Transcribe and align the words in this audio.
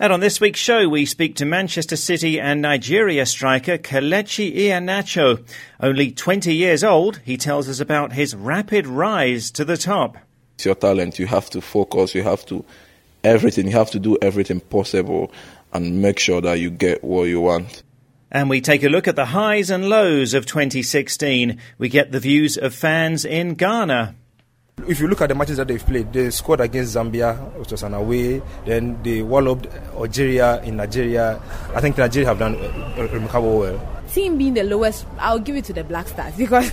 And 0.00 0.14
on 0.14 0.20
this 0.20 0.40
week's 0.40 0.58
show, 0.58 0.88
we 0.88 1.04
speak 1.04 1.36
to 1.36 1.44
Manchester 1.44 1.94
City 1.94 2.40
and 2.40 2.62
Nigeria 2.62 3.26
striker 3.26 3.76
Kelechi 3.76 4.56
Iheanacho. 4.56 5.46
Only 5.78 6.10
20 6.10 6.54
years 6.54 6.82
old, 6.82 7.18
he 7.18 7.36
tells 7.36 7.68
us 7.68 7.80
about 7.80 8.14
his 8.14 8.34
rapid 8.34 8.86
rise 8.86 9.50
to 9.50 9.62
the 9.62 9.76
top. 9.76 10.16
It's 10.54 10.64
your 10.64 10.74
talent. 10.74 11.18
You 11.18 11.26
have 11.26 11.50
to 11.50 11.60
focus. 11.60 12.14
You 12.14 12.22
have 12.22 12.46
to 12.46 12.64
everything. 13.22 13.66
You 13.66 13.72
have 13.74 13.90
to 13.90 13.98
do 13.98 14.16
everything 14.22 14.60
possible 14.60 15.30
and 15.74 16.00
make 16.00 16.18
sure 16.18 16.40
that 16.40 16.60
you 16.60 16.70
get 16.70 17.04
what 17.04 17.24
you 17.24 17.42
want. 17.42 17.82
And 18.30 18.48
we 18.48 18.62
take 18.62 18.82
a 18.82 18.88
look 18.88 19.06
at 19.06 19.16
the 19.16 19.26
highs 19.26 19.68
and 19.68 19.90
lows 19.90 20.32
of 20.32 20.46
2016. 20.46 21.58
We 21.76 21.90
get 21.90 22.10
the 22.10 22.20
views 22.20 22.56
of 22.56 22.74
fans 22.74 23.26
in 23.26 23.52
Ghana. 23.52 24.14
If 24.86 24.98
you 25.00 25.08
look 25.08 25.20
at 25.20 25.28
the 25.28 25.34
matches 25.34 25.58
that 25.58 25.68
they've 25.68 25.84
played, 25.84 26.12
they 26.12 26.30
scored 26.30 26.60
against 26.60 26.96
Zambia, 26.96 27.36
which 27.58 27.70
was 27.70 27.82
an 27.82 27.94
away. 27.94 28.42
Then 28.64 29.00
they 29.02 29.22
walloped 29.22 29.66
Algeria 29.94 30.60
in 30.62 30.76
Nigeria. 30.76 31.40
I 31.74 31.80
think 31.80 31.98
Nigeria 31.98 32.28
have 32.28 32.38
done 32.38 32.56
uh, 32.56 33.08
remarkable 33.12 33.58
well. 33.58 33.88
Team 34.12 34.38
being 34.38 34.54
the 34.54 34.64
lowest, 34.64 35.06
I'll 35.18 35.38
give 35.38 35.56
it 35.56 35.64
to 35.66 35.72
the 35.72 35.84
Black 35.84 36.08
Stars 36.08 36.34
because 36.38 36.72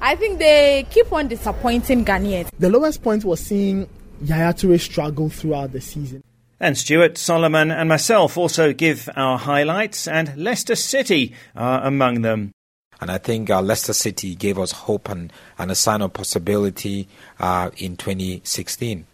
I 0.00 0.16
think 0.16 0.38
they 0.38 0.86
keep 0.90 1.12
on 1.12 1.28
disappointing 1.28 2.04
Ghanaians. 2.04 2.50
The 2.58 2.68
lowest 2.68 3.02
point 3.02 3.24
was 3.24 3.40
seeing 3.40 3.88
Yaya 4.22 4.52
Toure 4.52 4.80
struggle 4.80 5.28
throughout 5.28 5.72
the 5.72 5.80
season. 5.80 6.22
And 6.58 6.76
Stuart, 6.76 7.18
Solomon, 7.18 7.70
and 7.70 7.86
myself 7.88 8.38
also 8.38 8.72
give 8.72 9.10
our 9.14 9.36
highlights, 9.36 10.08
and 10.08 10.34
Leicester 10.38 10.74
City 10.74 11.34
are 11.54 11.82
among 11.84 12.22
them. 12.22 12.52
And 13.00 13.10
I 13.10 13.18
think 13.18 13.50
uh, 13.50 13.60
Leicester 13.60 13.92
City 13.92 14.34
gave 14.34 14.58
us 14.58 14.72
hope 14.72 15.08
and, 15.08 15.32
and 15.58 15.70
a 15.70 15.74
sign 15.74 16.02
of 16.02 16.12
possibility 16.12 17.08
uh, 17.38 17.70
in 17.76 17.96
2016. 17.96 19.06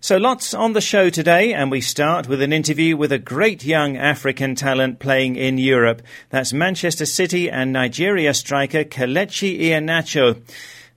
So 0.00 0.18
lots 0.18 0.54
on 0.54 0.72
the 0.72 0.80
show 0.80 1.10
today, 1.10 1.52
and 1.52 1.70
we 1.70 1.80
start 1.80 2.28
with 2.28 2.40
an 2.40 2.52
interview 2.52 2.96
with 2.96 3.10
a 3.10 3.18
great 3.18 3.64
young 3.64 3.96
African 3.96 4.54
talent 4.54 5.00
playing 5.00 5.36
in 5.36 5.58
Europe. 5.58 6.00
That's 6.30 6.52
Manchester 6.52 7.06
City 7.06 7.50
and 7.50 7.72
Nigeria 7.72 8.32
striker 8.32 8.84
Kelechi 8.84 9.58
Iheanacho. 9.58 10.40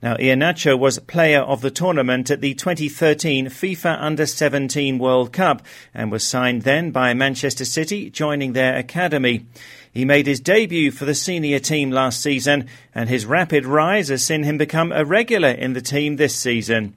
Now, 0.03 0.15
Iheanacho 0.15 0.77
was 0.77 0.99
player 0.99 1.39
of 1.39 1.61
the 1.61 1.71
tournament 1.71 2.29
at 2.29 2.39
the 2.39 2.53
2013 2.53 3.47
FIFA 3.47 3.99
Under-17 3.99 4.99
World 4.99 5.33
Cup 5.33 5.61
and 5.93 6.11
was 6.11 6.23
signed 6.23 6.61
then 6.61 6.91
by 6.91 7.13
Manchester 7.13 7.65
City, 7.65 8.09
joining 8.09 8.53
their 8.53 8.77
academy. 8.77 9.45
He 9.93 10.05
made 10.05 10.27
his 10.27 10.39
debut 10.39 10.91
for 10.91 11.05
the 11.05 11.15
senior 11.15 11.59
team 11.59 11.91
last 11.91 12.21
season, 12.21 12.67
and 12.93 13.09
his 13.09 13.25
rapid 13.25 13.65
rise 13.65 14.09
has 14.09 14.23
seen 14.23 14.43
him 14.43 14.57
become 14.57 14.91
a 14.91 15.05
regular 15.05 15.49
in 15.49 15.73
the 15.73 15.81
team 15.81 16.15
this 16.15 16.35
season. 16.35 16.93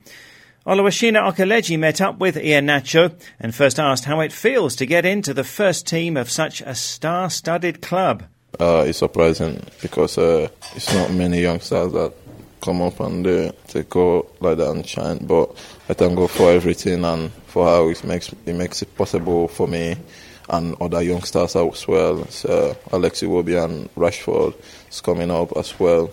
Oluwashina 0.66 1.32
Okeleji 1.32 1.78
met 1.78 2.00
up 2.00 2.18
with 2.18 2.36
Iheanacho 2.36 3.18
and 3.40 3.54
first 3.54 3.80
asked 3.80 4.04
how 4.04 4.20
it 4.20 4.32
feels 4.32 4.76
to 4.76 4.86
get 4.86 5.04
into 5.04 5.34
the 5.34 5.42
first 5.42 5.86
team 5.86 6.16
of 6.16 6.30
such 6.30 6.60
a 6.60 6.74
star-studded 6.74 7.82
club. 7.82 8.24
Uh, 8.60 8.84
it's 8.86 8.98
surprising 8.98 9.60
because 9.80 10.18
uh, 10.18 10.48
it's 10.76 10.94
not 10.94 11.10
many 11.10 11.40
youngsters 11.40 11.92
that 11.92 12.12
come 12.60 12.80
up 12.80 13.00
and 13.00 13.26
uh, 13.26 13.50
they 13.72 13.82
go 13.82 14.30
like 14.40 14.58
that 14.58 14.70
and 14.70 14.86
shine. 14.86 15.18
But 15.26 15.50
I 15.88 15.94
thank 15.94 16.16
God 16.16 16.30
for 16.30 16.52
everything 16.52 17.04
and 17.04 17.32
for 17.46 17.66
how 17.66 17.88
it 17.88 18.04
makes 18.04 18.32
it 18.32 18.54
makes 18.54 18.82
it 18.82 18.96
possible 18.96 19.48
for 19.48 19.66
me 19.66 19.96
and 20.52 20.76
other 20.80 21.02
youngsters 21.02 21.56
as 21.56 21.88
well. 21.88 22.24
So 22.26 22.76
Alex 22.92 23.22
Iwobi 23.22 23.62
and 23.62 23.92
Rashford 23.94 24.54
is 24.90 25.00
coming 25.00 25.30
up 25.30 25.56
as 25.56 25.78
well 25.80 26.10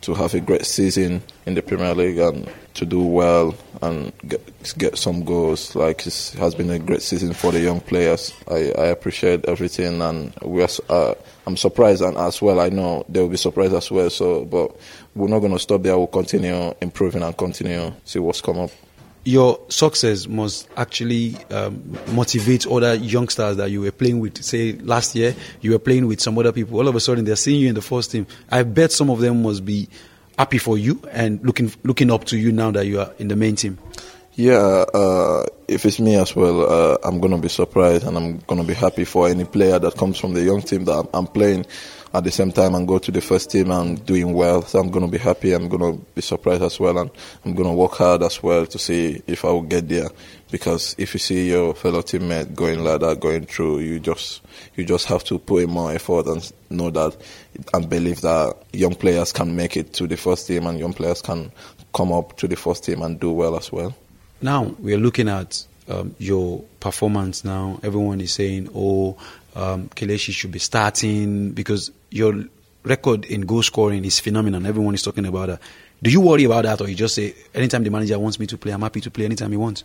to 0.00 0.14
have 0.14 0.34
a 0.34 0.40
great 0.40 0.66
season 0.66 1.22
in 1.46 1.54
the 1.54 1.62
Premier 1.62 1.94
League 1.94 2.18
and 2.18 2.50
to 2.74 2.84
do 2.84 3.00
well 3.02 3.54
and 3.82 4.12
get, 4.26 4.74
get 4.76 4.98
some 4.98 5.24
goals. 5.24 5.76
Like 5.76 6.06
it 6.06 6.34
has 6.38 6.54
been 6.54 6.70
a 6.70 6.78
great 6.78 7.02
season 7.02 7.34
for 7.34 7.52
the 7.52 7.60
young 7.60 7.80
players. 7.80 8.32
I, 8.50 8.72
I 8.76 8.86
appreciate 8.86 9.44
everything 9.44 10.00
and 10.00 10.34
we 10.42 10.62
are, 10.62 10.68
uh, 10.88 11.14
I'm 11.46 11.56
surprised 11.56 12.02
and 12.02 12.16
as 12.16 12.42
well 12.42 12.60
I 12.60 12.70
know 12.70 13.04
they 13.08 13.20
will 13.20 13.28
be 13.28 13.36
surprised 13.36 13.74
as 13.74 13.90
well. 13.90 14.10
So, 14.10 14.44
but 14.44 14.74
we're 15.14 15.28
not 15.28 15.40
going 15.40 15.52
to 15.52 15.58
stop 15.58 15.82
there. 15.82 15.96
We'll 15.96 16.08
continue 16.08 16.74
improving 16.80 17.22
and 17.22 17.36
continue 17.36 17.92
see 18.04 18.18
what's 18.18 18.40
come 18.40 18.58
up 18.58 18.70
your 19.24 19.60
success 19.68 20.26
must 20.26 20.68
actually 20.76 21.36
um, 21.50 21.96
motivate 22.08 22.66
other 22.66 22.94
youngsters 22.94 23.56
that 23.56 23.70
you 23.70 23.80
were 23.80 23.92
playing 23.92 24.18
with. 24.20 24.42
Say 24.42 24.72
last 24.72 25.14
year 25.14 25.34
you 25.60 25.72
were 25.72 25.78
playing 25.78 26.06
with 26.06 26.20
some 26.20 26.36
other 26.38 26.52
people. 26.52 26.78
All 26.78 26.88
of 26.88 26.96
a 26.96 27.00
sudden 27.00 27.24
they're 27.24 27.36
seeing 27.36 27.60
you 27.60 27.68
in 27.68 27.74
the 27.74 27.82
first 27.82 28.10
team. 28.10 28.26
I 28.50 28.62
bet 28.64 28.90
some 28.90 29.10
of 29.10 29.20
them 29.20 29.42
must 29.42 29.64
be 29.64 29.88
happy 30.36 30.58
for 30.58 30.76
you 30.76 31.00
and 31.12 31.44
looking 31.44 31.72
looking 31.84 32.10
up 32.10 32.24
to 32.24 32.38
you 32.38 32.50
now 32.52 32.70
that 32.72 32.86
you 32.86 33.00
are 33.00 33.12
in 33.18 33.28
the 33.28 33.36
main 33.36 33.54
team. 33.54 33.78
Yeah, 34.34 34.84
uh, 34.94 35.44
if 35.68 35.84
it's 35.84 36.00
me 36.00 36.16
as 36.16 36.34
well, 36.34 36.62
uh, 36.62 36.96
I'm 37.04 37.20
gonna 37.20 37.38
be 37.38 37.48
surprised 37.48 38.04
and 38.04 38.16
I'm 38.16 38.38
gonna 38.38 38.64
be 38.64 38.72
happy 38.72 39.04
for 39.04 39.28
any 39.28 39.44
player 39.44 39.78
that 39.78 39.96
comes 39.96 40.18
from 40.18 40.32
the 40.32 40.42
young 40.42 40.62
team 40.62 40.84
that 40.86 40.92
I'm, 40.92 41.08
I'm 41.12 41.26
playing 41.26 41.66
at 42.14 42.24
the 42.24 42.30
same 42.30 42.52
time 42.52 42.74
and 42.74 42.86
go 42.86 42.98
to 42.98 43.10
the 43.10 43.20
first 43.20 43.50
team 43.50 43.70
and 43.70 44.04
doing 44.04 44.32
well. 44.32 44.62
So 44.62 44.78
I'm 44.78 44.90
going 44.90 45.04
to 45.06 45.10
be 45.10 45.18
happy. 45.18 45.52
I'm 45.52 45.68
going 45.68 45.98
to 45.98 46.04
be 46.14 46.20
surprised 46.20 46.62
as 46.62 46.78
well. 46.78 46.98
And 46.98 47.10
I'm 47.44 47.54
going 47.54 47.68
to 47.68 47.74
work 47.74 47.92
hard 47.92 48.22
as 48.22 48.42
well 48.42 48.66
to 48.66 48.78
see 48.78 49.22
if 49.26 49.44
I 49.44 49.48
will 49.48 49.62
get 49.62 49.88
there. 49.88 50.08
Because 50.50 50.94
if 50.98 51.14
you 51.14 51.18
see 51.18 51.48
your 51.48 51.74
fellow 51.74 52.02
teammate 52.02 52.54
going 52.54 52.84
like 52.84 53.00
that, 53.00 53.20
going 53.20 53.46
through, 53.46 53.78
you 53.78 53.98
just, 53.98 54.42
you 54.76 54.84
just 54.84 55.06
have 55.06 55.24
to 55.24 55.38
put 55.38 55.62
in 55.62 55.70
more 55.70 55.92
effort 55.92 56.26
and 56.26 56.52
know 56.68 56.90
that 56.90 57.16
and 57.72 57.88
believe 57.88 58.20
that 58.20 58.62
young 58.72 58.94
players 58.94 59.32
can 59.32 59.56
make 59.56 59.78
it 59.78 59.94
to 59.94 60.06
the 60.06 60.16
first 60.16 60.46
team 60.46 60.66
and 60.66 60.78
young 60.78 60.92
players 60.92 61.22
can 61.22 61.50
come 61.94 62.12
up 62.12 62.36
to 62.36 62.46
the 62.46 62.56
first 62.56 62.84
team 62.84 63.00
and 63.00 63.20
do 63.20 63.32
well 63.32 63.56
as 63.56 63.72
well. 63.72 63.94
Now 64.42 64.74
we 64.80 64.92
are 64.92 64.98
looking 64.98 65.28
at 65.28 65.64
um, 65.88 66.14
your 66.18 66.62
performance 66.80 67.44
now. 67.44 67.78
Everyone 67.82 68.20
is 68.20 68.32
saying, 68.32 68.70
oh, 68.74 69.16
um, 69.54 69.88
Kelechi 69.88 70.32
should 70.32 70.50
be 70.50 70.58
starting 70.58 71.52
because 71.52 71.90
your 72.10 72.44
record 72.82 73.24
in 73.24 73.42
goal 73.42 73.62
scoring 73.62 74.04
is 74.04 74.18
phenomenal. 74.18 74.66
Everyone 74.66 74.94
is 74.94 75.02
talking 75.02 75.26
about 75.26 75.46
that. 75.46 75.60
Do 76.02 76.10
you 76.10 76.20
worry 76.20 76.44
about 76.44 76.64
that, 76.64 76.80
or 76.80 76.88
you 76.88 76.96
just 76.96 77.14
say 77.14 77.34
anytime 77.54 77.84
the 77.84 77.90
manager 77.90 78.18
wants 78.18 78.40
me 78.40 78.46
to 78.48 78.58
play, 78.58 78.72
I'm 78.72 78.82
happy 78.82 79.00
to 79.02 79.10
play 79.10 79.24
anytime 79.24 79.52
he 79.52 79.56
wants? 79.56 79.84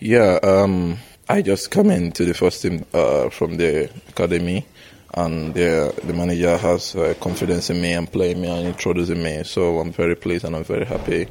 Yeah, 0.00 0.40
um, 0.42 0.98
I 1.28 1.42
just 1.42 1.70
come 1.70 1.90
into 1.90 2.24
the 2.24 2.34
first 2.34 2.62
team 2.62 2.84
uh, 2.92 3.28
from 3.30 3.56
the 3.56 3.88
academy, 4.08 4.66
and 5.14 5.54
the 5.54 5.94
the 6.02 6.12
manager 6.12 6.56
has 6.56 6.96
uh, 6.96 7.14
confidence 7.20 7.70
in 7.70 7.80
me 7.80 7.92
and 7.92 8.10
playing 8.10 8.40
me 8.40 8.48
and 8.48 8.66
introducing 8.66 9.22
me. 9.22 9.44
So 9.44 9.78
I'm 9.78 9.92
very 9.92 10.16
pleased 10.16 10.44
and 10.44 10.56
I'm 10.56 10.64
very 10.64 10.84
happy 10.84 11.28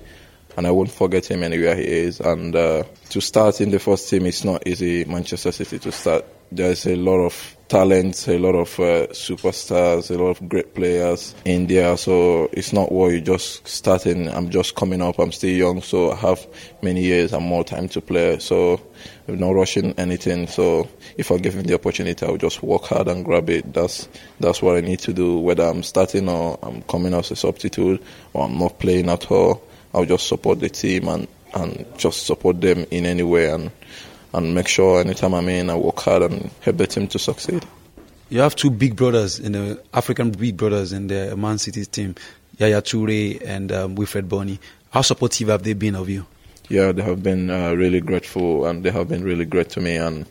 and 0.58 0.68
I 0.68 0.72
won't 0.72 0.92
forget 0.92 1.26
him 1.26 1.44
anywhere 1.44 1.76
he 1.76 1.84
is. 1.84 2.20
And 2.20 2.56
uh, 2.56 2.84
to 3.10 3.22
start 3.22 3.62
in 3.62 3.72
the 3.72 3.80
first 3.80 4.10
team, 4.10 4.26
it's 4.26 4.44
not 4.44 4.68
easy. 4.68 5.06
Manchester 5.06 5.52
City 5.52 5.80
to 5.80 5.92
start. 5.92 6.26
There's 6.52 6.86
a 6.86 6.96
lot 6.96 7.20
of 7.20 7.56
talent, 7.70 8.28
a 8.28 8.38
lot 8.38 8.56
of 8.56 8.78
uh, 8.78 9.08
superstars, 9.14 10.14
a 10.14 10.22
lot 10.22 10.32
of 10.32 10.50
great 10.50 10.76
players 10.76 11.34
in 11.46 11.68
there. 11.68 11.96
So 11.96 12.50
it's 12.52 12.74
not 12.74 12.92
what 12.92 13.14
you 13.14 13.22
just 13.22 13.66
starting. 13.66 14.28
I'm 14.28 14.50
just 14.50 14.76
coming 14.76 15.02
up. 15.02 15.18
I'm 15.20 15.32
still 15.32 15.56
young, 15.56 15.82
so 15.82 16.12
I 16.12 16.16
have 16.16 16.46
many 16.82 17.04
years 17.04 17.32
and 17.32 17.46
more 17.46 17.64
time 17.64 17.88
to 17.90 18.02
play. 18.02 18.40
So 18.40 18.82
I'm 19.30 19.40
not 19.40 19.52
rushing 19.52 19.94
anything. 19.94 20.48
So 20.48 20.90
if 21.16 21.32
I 21.32 21.38
give 21.38 21.54
him 21.54 21.64
the 21.64 21.76
opportunity, 21.76 22.26
I'll 22.26 22.36
just 22.36 22.62
work 22.62 22.84
hard 22.84 23.08
and 23.08 23.24
grab 23.24 23.50
it. 23.50 23.74
That's 23.74 24.10
that's 24.42 24.62
what 24.62 24.76
I 24.76 24.82
need 24.82 25.00
to 25.00 25.14
do. 25.14 25.40
Whether 25.40 25.64
I'm 25.64 25.84
starting 25.84 26.28
or 26.28 26.60
I'm 26.62 26.82
coming 26.82 27.14
as 27.14 27.32
a 27.32 27.38
substitute 27.38 28.04
or 28.34 28.44
I'm 28.44 28.58
not 28.58 28.80
playing 28.80 29.10
at 29.10 29.32
all 29.32 29.64
I'll 29.94 30.06
just 30.06 30.28
support 30.28 30.60
the 30.60 30.70
team 30.70 31.08
and, 31.08 31.28
and 31.54 31.86
just 31.98 32.26
support 32.26 32.62
them 32.62 32.86
in 32.92 33.06
any 33.06 33.24
way 33.24 33.50
and 33.50 33.72
and 34.34 34.56
make 34.56 34.68
sure 34.68 35.02
anytime 35.02 35.34
I'm 35.34 35.50
in, 35.50 35.70
I 35.70 35.76
work 35.76 36.00
hard 36.00 36.24
and 36.24 36.50
help 36.62 36.78
the 36.78 36.88
team 36.88 37.08
to 37.10 37.20
succeed. 37.20 37.66
You 38.30 38.40
have 38.40 38.56
two 38.56 38.70
big 38.70 38.96
brothers 38.96 39.40
in 39.40 39.52
the 39.52 39.84
African 39.94 40.32
big 40.32 40.56
brothers 40.56 40.94
in 40.94 41.08
the 41.08 41.36
Man 41.36 41.58
City 41.58 41.84
team, 41.86 42.16
Yaya 42.58 42.82
Toure 42.82 43.42
and 43.46 43.72
um, 43.72 43.96
Wilfred 43.96 44.30
Bony. 44.30 44.60
How 44.92 45.02
supportive 45.02 45.50
have 45.50 45.64
they 45.64 45.74
been 45.74 45.96
of 45.96 46.10
you? 46.10 46.26
Yeah, 46.70 46.94
they 46.94 47.02
have 47.02 47.22
been 47.22 47.50
uh, 47.50 47.74
really 47.74 48.00
grateful 48.00 48.66
and 48.66 48.84
they 48.84 48.92
have 48.92 49.10
been 49.10 49.26
really 49.26 49.44
great 49.44 49.70
to 49.72 49.82
me 49.82 49.98
and 49.98 50.26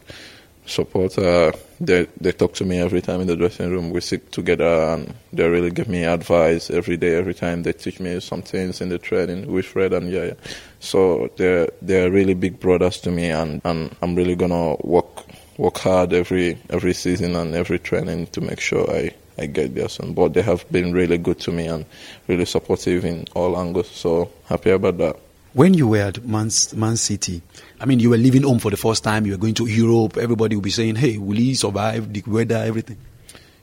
support. 0.71 1.19
Uh, 1.19 1.53
they 1.81 2.07
they 2.21 2.33
talk 2.33 2.55
to 2.55 2.65
me 2.65 2.79
every 2.79 3.01
time 3.01 3.21
in 3.21 3.27
the 3.27 3.37
dressing 3.37 3.71
room. 3.71 3.91
We 3.91 4.01
sit 4.01 4.33
together 4.33 4.65
and 4.65 5.15
they 5.33 5.49
really 5.49 5.71
give 5.71 5.89
me 5.89 6.05
advice 6.05 6.71
every 6.71 6.97
day. 6.97 7.17
Every 7.17 7.35
time 7.35 7.63
they 7.63 7.73
teach 7.73 8.01
me 8.01 8.21
some 8.21 8.43
things 8.43 8.81
in 8.81 8.89
the 8.89 8.99
training 8.99 9.51
with 9.51 9.67
Fred 9.67 9.93
and 9.93 10.11
yeah. 10.11 10.35
So 10.81 11.31
they're 11.37 11.69
they're 11.83 12.11
really 12.11 12.35
big 12.35 12.61
brothers 12.61 13.01
to 13.01 13.11
me, 13.11 13.31
and, 13.31 13.61
and 13.65 13.95
I'm 14.03 14.15
really 14.15 14.37
gonna 14.37 14.77
work 14.83 15.27
work 15.59 15.79
hard 15.79 16.13
every 16.13 16.59
every 16.71 16.95
season 16.95 17.37
and 17.37 17.55
every 17.55 17.79
training 17.79 18.27
to 18.29 18.41
make 18.41 18.61
sure 18.61 18.91
I 18.91 19.11
I 19.39 19.47
get 19.47 19.75
there 19.75 19.89
soon. 19.89 20.15
But 20.15 20.35
they 20.35 20.43
have 20.43 20.71
been 20.71 20.93
really 20.93 21.19
good 21.19 21.41
to 21.41 21.53
me 21.53 21.67
and 21.67 21.85
really 22.29 22.45
supportive 22.45 23.05
in 23.05 23.27
all 23.35 23.59
angles. 23.59 23.91
So 23.91 24.31
happy 24.47 24.71
about 24.71 24.99
that. 24.99 25.17
When 25.53 25.75
you 25.75 25.89
were 25.89 25.99
at 25.99 26.25
Man, 26.25 26.51
Man 26.77 26.97
City, 26.97 27.43
I 27.81 27.85
mean, 27.85 27.99
you 27.99 28.11
were 28.11 28.17
leaving 28.17 28.43
home 28.43 28.61
for 28.61 28.71
the 28.71 28.77
first 28.77 29.03
time. 29.03 29.27
You 29.27 29.33
were 29.33 29.39
going 29.39 29.55
to 29.55 29.67
Europe. 29.67 30.17
Everybody 30.17 30.55
will 30.55 30.63
be 30.63 30.71
saying, 30.71 30.95
"Hey, 30.95 31.19
will 31.19 31.37
he 31.37 31.55
survive 31.55 32.13
the 32.13 32.23
weather, 32.27 32.57
everything?" 32.57 32.99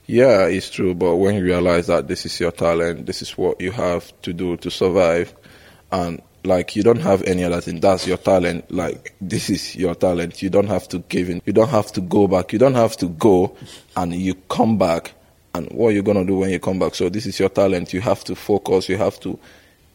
Yeah, 0.06 0.46
it's 0.46 0.68
true. 0.68 0.94
But 0.94 1.16
when 1.16 1.36
you 1.36 1.44
realize 1.44 1.86
that 1.86 2.06
this 2.06 2.26
is 2.26 2.38
your 2.40 2.50
talent, 2.50 3.06
this 3.06 3.22
is 3.22 3.38
what 3.38 3.60
you 3.60 3.70
have 3.72 4.12
to 4.22 4.34
do 4.34 4.58
to 4.58 4.70
survive, 4.70 5.34
and 5.90 6.20
like 6.44 6.76
you 6.76 6.82
don't 6.82 7.00
have 7.00 7.22
any 7.22 7.42
other 7.42 7.62
thing. 7.62 7.80
That's 7.80 8.06
your 8.06 8.18
talent. 8.18 8.70
Like 8.70 9.14
this 9.20 9.48
is 9.48 9.74
your 9.74 9.94
talent. 9.94 10.42
You 10.42 10.50
don't 10.50 10.68
have 10.68 10.88
to 10.88 10.98
give 10.98 11.30
in. 11.30 11.40
You 11.46 11.54
don't 11.54 11.70
have 11.70 11.90
to 11.92 12.02
go 12.02 12.28
back. 12.28 12.52
You 12.52 12.58
don't 12.58 12.74
have 12.74 12.98
to 12.98 13.06
go, 13.06 13.56
and 13.96 14.14
you 14.14 14.34
come 14.34 14.76
back. 14.76 15.12
And 15.54 15.70
what 15.72 15.94
you're 15.94 16.02
gonna 16.02 16.26
do 16.26 16.36
when 16.36 16.50
you 16.50 16.58
come 16.58 16.78
back? 16.78 16.94
So 16.94 17.08
this 17.08 17.24
is 17.24 17.40
your 17.40 17.48
talent. 17.48 17.94
You 17.94 18.02
have 18.02 18.24
to 18.24 18.34
focus. 18.34 18.90
You 18.90 18.98
have 18.98 19.18
to 19.20 19.38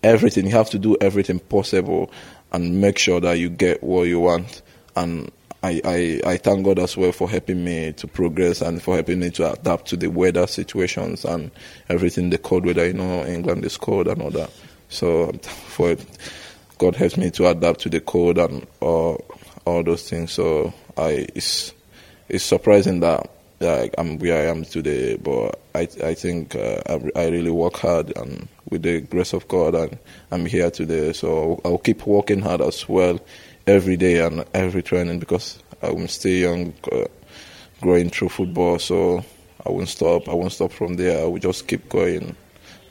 everything. 0.04 0.46
You 0.46 0.52
have 0.52 0.70
to 0.72 0.80
do 0.80 0.96
everything 1.02 1.40
possible, 1.40 2.12
and 2.52 2.80
make 2.80 2.98
sure 3.00 3.20
that 3.20 3.40
you 3.40 3.50
get 3.50 3.82
what 3.84 4.04
you 4.04 4.20
want. 4.20 4.62
And 4.96 5.32
I, 5.64 5.82
I, 5.86 6.22
I 6.32 6.38
thank 6.38 6.66
God 6.66 6.78
as 6.78 6.98
well 6.98 7.14
for 7.14 7.30
helping 7.30 7.64
me 7.64 7.94
to 7.94 8.08
progress 8.08 8.62
and 8.62 8.82
for 8.82 8.96
helping 8.96 9.20
me 9.20 9.32
to 9.32 9.54
adapt 9.54 9.88
to 9.88 9.98
the 9.98 10.08
weather 10.08 10.46
situations 10.46 11.24
and 11.24 11.52
everything, 11.88 12.30
the 12.30 12.38
cold 12.38 12.66
weather, 12.66 12.86
you 12.86 12.94
know, 12.94 13.26
England 13.26 13.64
is 13.64 13.78
cold 13.78 14.08
and 14.08 14.22
all 14.22 14.32
that. 14.32 14.52
So 14.90 15.32
for 15.42 15.96
God 16.78 16.96
helps 16.96 17.16
me 17.16 17.32
to 17.32 17.48
adapt 17.48 17.80
to 17.82 17.90
the 17.90 18.02
cold 18.02 18.38
and 18.38 18.68
all, 18.82 19.24
all 19.66 19.84
those 19.84 20.10
things. 20.10 20.34
So 20.34 20.74
I, 20.98 21.28
it's, 21.34 21.74
it's 22.28 22.44
surprising 22.44 23.00
that 23.00 23.30
I'm 23.63 24.19
where 24.19 24.48
I 24.48 24.51
am 24.51 24.63
today, 24.63 25.18
but 25.18 25.60
I, 25.75 25.88
I 26.04 26.13
think 26.13 26.56
uh, 26.56 26.81
I, 26.88 27.00
I 27.15 27.27
really 27.30 27.51
work 27.51 27.77
hard 27.77 28.15
and 28.18 28.48
with 28.69 28.83
the 28.83 29.01
grace 29.01 29.33
of 29.33 29.48
God, 29.48 29.75
and 29.75 29.98
I'm 30.31 30.45
here 30.45 30.69
today. 30.69 31.13
So 31.13 31.62
I'll 31.63 31.77
keep 31.77 32.06
working 32.06 32.42
hard 32.42 32.62
as 32.62 32.88
well 32.88 33.19
every 33.65 33.98
day 33.98 34.25
and 34.25 34.45
every 34.54 34.83
training 34.83 35.19
because 35.19 35.60
I'm 35.81 36.07
still 36.07 36.31
young, 36.33 36.74
uh, 36.92 37.06
growing 37.81 38.10
through 38.10 38.30
football. 38.30 38.80
So 38.80 39.24
I 39.65 39.69
won't 39.69 39.89
stop. 39.89 40.27
I 40.27 40.33
won't 40.33 40.51
stop 40.51 40.71
from 40.71 40.95
there. 40.95 41.24
I 41.24 41.25
will 41.25 41.39
just 41.39 41.68
keep 41.68 41.89
going 41.89 42.36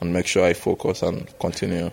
and 0.00 0.12
make 0.12 0.26
sure 0.26 0.44
I 0.44 0.54
focus 0.54 1.02
and 1.02 1.26
continue. 1.38 1.90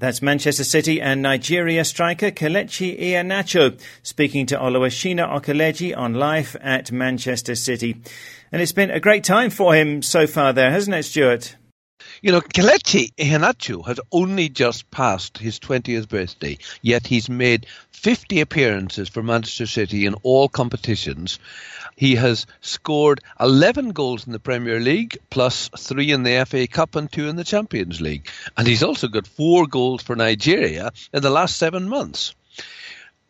That's 0.00 0.22
Manchester 0.22 0.64
City 0.64 0.98
and 0.98 1.20
Nigeria 1.20 1.84
striker 1.84 2.30
Kelechi 2.30 2.98
Iheanacho 2.98 3.78
speaking 4.02 4.46
to 4.46 4.56
Oluwashina 4.56 5.28
Okeleji 5.28 5.94
on 5.94 6.14
life 6.14 6.56
at 6.62 6.90
Manchester 6.90 7.54
City. 7.54 8.00
And 8.50 8.62
it's 8.62 8.72
been 8.72 8.90
a 8.90 8.98
great 8.98 9.24
time 9.24 9.50
for 9.50 9.74
him 9.74 10.00
so 10.00 10.26
far 10.26 10.54
there, 10.54 10.70
hasn't 10.70 10.96
it, 10.96 11.02
Stuart? 11.02 11.54
You 12.22 12.32
know, 12.32 12.40
Kelechi 12.40 13.12
Iheanacho 13.16 13.86
has 13.86 14.00
only 14.12 14.48
just 14.48 14.90
passed 14.90 15.38
his 15.38 15.58
20th 15.58 16.08
birthday, 16.08 16.58
yet 16.82 17.06
he's 17.06 17.28
made 17.28 17.66
50 17.92 18.40
appearances 18.40 19.08
for 19.08 19.22
Manchester 19.22 19.66
City 19.66 20.06
in 20.06 20.14
all 20.22 20.48
competitions. 20.48 21.38
He 21.96 22.14
has 22.16 22.46
scored 22.60 23.20
11 23.38 23.90
goals 23.90 24.26
in 24.26 24.32
the 24.32 24.38
Premier 24.38 24.80
League, 24.80 25.18
plus 25.30 25.68
three 25.76 26.10
in 26.10 26.22
the 26.22 26.44
FA 26.48 26.66
Cup 26.66 26.96
and 26.96 27.10
two 27.10 27.28
in 27.28 27.36
the 27.36 27.44
Champions 27.44 28.00
League. 28.00 28.28
And 28.56 28.66
he's 28.66 28.82
also 28.82 29.08
got 29.08 29.26
four 29.26 29.66
goals 29.66 30.02
for 30.02 30.16
Nigeria 30.16 30.92
in 31.12 31.22
the 31.22 31.30
last 31.30 31.56
seven 31.56 31.88
months 31.88 32.34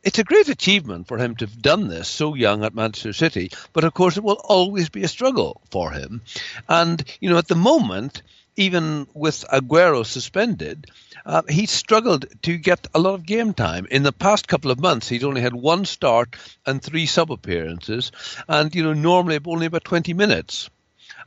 it's 0.03 0.19
a 0.19 0.25
great 0.25 0.49
achievement 0.49 1.07
for 1.07 1.19
him 1.19 1.37
to 1.37 1.47
have 1.47 1.61
done 1.61 1.89
this 1.89 2.09
so 2.09 2.35
young 2.35 2.65
at 2.65 2.75
Manchester 2.75 3.13
City, 3.13 3.51
but 3.73 3.85
of 3.85 3.95
course 3.95 4.17
it 4.17 4.25
will 4.25 4.41
always 4.45 4.89
be 4.89 5.03
a 5.03 5.09
struggle 5.09 5.61
for 5.71 5.91
him. 5.91 6.23
And, 6.69 7.03
you 7.21 7.31
know, 7.31 7.39
at 7.39 7.49
the 7.49 7.55
moment, 7.55 8.23
even 8.61 9.07
with 9.15 9.47
Aguero 9.51 10.05
suspended, 10.05 10.91
uh, 11.25 11.41
he 11.49 11.65
struggled 11.65 12.27
to 12.43 12.59
get 12.59 12.87
a 12.95 12.99
lot 13.01 13.15
of 13.15 13.25
game 13.25 13.55
time. 13.55 13.87
In 13.91 14.03
the 14.03 14.13
past 14.13 14.49
couple 14.49 14.71
of 14.71 14.79
months, 14.79 15.09
he'd 15.09 15.25
only 15.25 15.41
had 15.41 15.55
one 15.55 15.87
start 15.87 16.37
and 16.67 16.83
three 16.83 17.07
sub 17.07 17.33
appearances, 17.33 18.13
and 18.47 18.75
you 18.75 18.83
know 18.83 18.93
normally 18.93 19.39
only 19.47 19.65
about 19.65 19.85
20 19.85 20.13
minutes. 20.13 20.69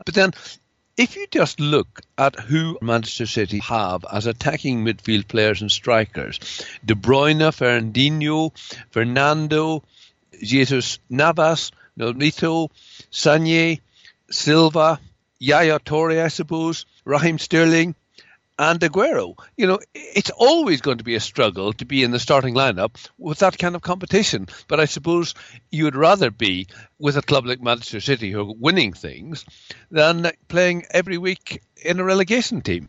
But 0.06 0.14
then, 0.14 0.34
if 0.96 1.16
you 1.16 1.26
just 1.32 1.60
look 1.60 2.02
at 2.20 2.40
who 2.40 2.78
Manchester 2.84 3.26
City 3.26 3.58
have 3.60 4.06
as 4.12 4.28
attacking 4.28 4.86
midfield 4.86 5.28
players 5.28 5.62
and 5.62 5.72
strikers, 5.72 6.40
De 6.86 6.94
Bruyne, 6.94 7.52
Fernandinho, 7.52 8.52
Fernando, 8.92 9.84
Jesus 10.40 11.00
Navas, 11.10 11.72
Nolito, 11.98 12.70
Sané, 13.12 13.82
Silva, 14.30 15.00
Yaya 15.44 15.78
Toure, 15.78 16.24
I 16.24 16.30
suppose, 16.30 16.86
Raheem 17.04 17.38
Sterling, 17.38 17.96
and 18.58 18.80
Aguero. 18.80 19.36
You 19.58 19.68
know, 19.68 19.80
it's 19.94 20.30
always 20.30 20.80
going 20.80 21.00
to 21.00 21.04
be 21.04 21.16
a 21.16 21.20
struggle 21.20 21.74
to 21.74 21.86
be 21.86 22.02
in 22.02 22.12
the 22.12 22.20
starting 22.20 22.56
lineup 22.56 22.96
with 23.18 23.40
that 23.40 23.58
kind 23.58 23.76
of 23.76 23.82
competition. 23.82 24.48
But 24.70 24.80
I 24.80 24.86
suppose 24.86 25.34
you 25.70 25.84
would 25.84 25.98
rather 25.98 26.32
be 26.32 26.68
with 26.98 27.18
a 27.18 27.22
club 27.22 27.46
like 27.46 27.62
Manchester 27.62 28.00
City 28.00 28.32
who 28.32 28.40
are 28.40 28.56
winning 28.58 28.94
things 28.94 29.44
than 29.92 30.32
playing 30.48 30.86
every 30.92 31.18
week 31.18 31.62
in 31.84 32.00
a 32.00 32.06
relegation 32.06 32.62
team. 32.62 32.88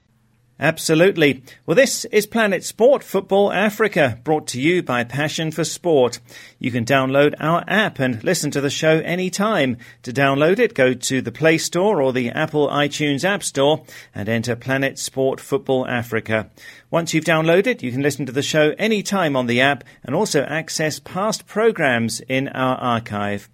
Absolutely. 0.61 1.43
Well, 1.67 1.75
this 1.75 2.05
is 2.06 2.27
Planet 2.27 2.62
Sport 2.62 3.03
Football 3.03 3.53
Africa, 3.53 4.21
brought 4.23 4.47
to 4.49 4.61
you 4.61 4.85
by 4.85 5.03
Passion 5.03 5.51
for 5.51 5.65
Sport. 5.65 6.21
You 6.61 6.71
can 6.71 6.85
download 6.85 7.35
our 7.41 7.65
app 7.67 7.99
and 7.99 8.23
listen 8.23 8.53
to 8.53 8.61
the 8.61 8.71
show 8.71 9.01
anytime. 9.01 9.79
To 10.05 10.12
download 10.12 10.61
it, 10.61 10.75
go 10.75 10.95
to 10.95 11.21
the 11.21 11.33
Play 11.33 11.59
Store 11.59 12.01
or 12.01 12.12
the 12.12 12.31
Apple 12.31 12.69
iTunes 12.69 13.25
App 13.25 13.43
Store 13.43 13.83
and 14.15 14.29
enter 14.29 14.55
Planet 14.55 14.97
Sport 14.97 15.41
Football 15.41 15.89
Africa. 15.89 16.49
Once 16.89 17.12
you've 17.12 17.25
downloaded, 17.25 17.83
you 17.83 17.91
can 17.91 18.03
listen 18.03 18.25
to 18.27 18.33
the 18.33 18.41
show 18.41 18.77
anytime 18.79 19.35
on 19.35 19.49
the 19.49 19.61
app 19.61 19.83
and 20.05 20.15
also 20.15 20.45
access 20.45 21.01
past 21.01 21.49
programs 21.49 22.21
in 22.21 22.47
our 22.47 22.77
archive. 22.77 23.49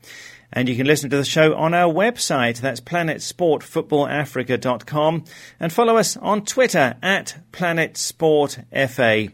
And 0.52 0.68
you 0.68 0.76
can 0.76 0.86
listen 0.86 1.10
to 1.10 1.16
the 1.16 1.24
show 1.24 1.54
on 1.54 1.74
our 1.74 1.92
website. 1.92 2.60
That's 2.60 2.80
planetsportfootballafrica.com. 2.80 5.24
And 5.60 5.72
follow 5.72 5.96
us 5.96 6.16
on 6.16 6.44
Twitter 6.44 6.96
at 7.02 7.38
planetsportfa. 7.52 9.32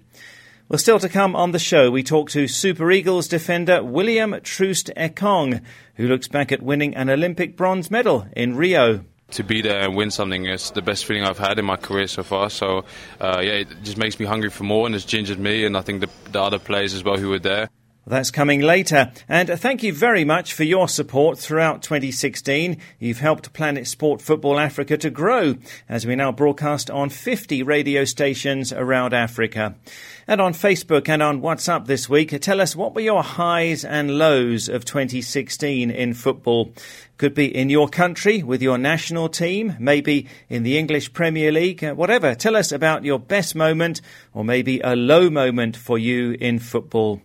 Well, 0.68 0.78
still 0.78 0.98
to 0.98 1.08
come 1.08 1.36
on 1.36 1.52
the 1.52 1.60
show, 1.60 1.90
we 1.90 2.02
talk 2.02 2.28
to 2.30 2.48
Super 2.48 2.90
Eagles 2.90 3.28
defender 3.28 3.84
William 3.84 4.40
Troost 4.42 4.90
Ekong, 4.96 5.62
who 5.94 6.08
looks 6.08 6.28
back 6.28 6.50
at 6.50 6.60
winning 6.60 6.96
an 6.96 7.08
Olympic 7.08 7.56
bronze 7.56 7.88
medal 7.90 8.26
in 8.36 8.56
Rio 8.56 9.04
to 9.30 9.42
be 9.42 9.60
there 9.60 9.80
and 9.80 9.96
win 9.96 10.10
something 10.10 10.46
is 10.46 10.70
the 10.70 10.82
best 10.82 11.04
feeling 11.04 11.24
I've 11.24 11.38
had 11.38 11.58
in 11.58 11.64
my 11.64 11.76
career 11.76 12.06
so 12.06 12.22
far. 12.22 12.50
So, 12.50 12.84
uh, 13.20 13.40
yeah, 13.42 13.52
it 13.52 13.68
just 13.82 13.96
makes 13.96 14.20
me 14.20 14.26
hungry 14.26 14.50
for 14.50 14.64
more 14.64 14.86
and 14.86 14.94
it's 14.94 15.04
gingered 15.04 15.38
me 15.38 15.64
and 15.64 15.76
I 15.76 15.80
think 15.80 16.00
the, 16.00 16.08
the 16.30 16.40
other 16.40 16.58
players 16.58 16.94
as 16.94 17.02
well 17.02 17.16
who 17.16 17.30
were 17.30 17.38
there. 17.38 17.68
That's 18.08 18.30
coming 18.30 18.60
later. 18.60 19.10
And 19.28 19.48
thank 19.48 19.82
you 19.82 19.92
very 19.92 20.24
much 20.24 20.54
for 20.54 20.62
your 20.62 20.86
support 20.86 21.40
throughout 21.40 21.82
2016. 21.82 22.76
You've 23.00 23.18
helped 23.18 23.52
Planet 23.52 23.88
Sport 23.88 24.22
Football 24.22 24.60
Africa 24.60 24.96
to 24.98 25.10
grow 25.10 25.56
as 25.88 26.06
we 26.06 26.14
now 26.14 26.30
broadcast 26.30 26.88
on 26.88 27.10
50 27.10 27.64
radio 27.64 28.04
stations 28.04 28.72
around 28.72 29.12
Africa. 29.12 29.74
And 30.28 30.40
on 30.40 30.52
Facebook 30.52 31.08
and 31.08 31.20
on 31.20 31.42
WhatsApp 31.42 31.86
this 31.86 32.08
week, 32.08 32.40
tell 32.40 32.60
us 32.60 32.76
what 32.76 32.94
were 32.94 33.00
your 33.00 33.24
highs 33.24 33.84
and 33.84 34.18
lows 34.18 34.68
of 34.68 34.84
2016 34.84 35.90
in 35.90 36.14
football. 36.14 36.72
Could 37.18 37.34
be 37.34 37.52
in 37.52 37.70
your 37.70 37.88
country 37.88 38.40
with 38.44 38.62
your 38.62 38.78
national 38.78 39.28
team, 39.28 39.74
maybe 39.80 40.28
in 40.48 40.62
the 40.62 40.78
English 40.78 41.12
Premier 41.12 41.50
League, 41.50 41.82
uh, 41.82 41.94
whatever. 41.94 42.36
Tell 42.36 42.54
us 42.54 42.70
about 42.70 43.04
your 43.04 43.18
best 43.18 43.56
moment 43.56 44.00
or 44.32 44.44
maybe 44.44 44.78
a 44.78 44.94
low 44.94 45.28
moment 45.28 45.76
for 45.76 45.98
you 45.98 46.36
in 46.38 46.60
football. 46.60 47.20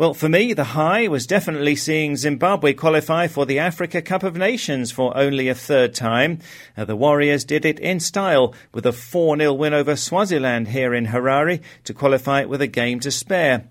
Well, 0.00 0.14
for 0.14 0.30
me, 0.30 0.54
the 0.54 0.72
high 0.72 1.08
was 1.08 1.26
definitely 1.26 1.76
seeing 1.76 2.16
Zimbabwe 2.16 2.72
qualify 2.72 3.26
for 3.26 3.44
the 3.44 3.58
Africa 3.58 4.00
Cup 4.00 4.22
of 4.22 4.34
Nations 4.34 4.90
for 4.90 5.14
only 5.14 5.48
a 5.48 5.54
third 5.54 5.92
time. 5.92 6.38
Uh, 6.74 6.86
the 6.86 6.96
Warriors 6.96 7.44
did 7.44 7.66
it 7.66 7.78
in 7.78 8.00
style 8.00 8.54
with 8.72 8.86
a 8.86 8.92
4 8.92 9.36
0 9.36 9.52
win 9.52 9.74
over 9.74 9.96
Swaziland 9.96 10.68
here 10.68 10.94
in 10.94 11.08
Harare 11.08 11.60
to 11.84 11.92
qualify 11.92 12.46
with 12.46 12.62
a 12.62 12.66
game 12.66 12.98
to 13.00 13.10
spare. 13.10 13.64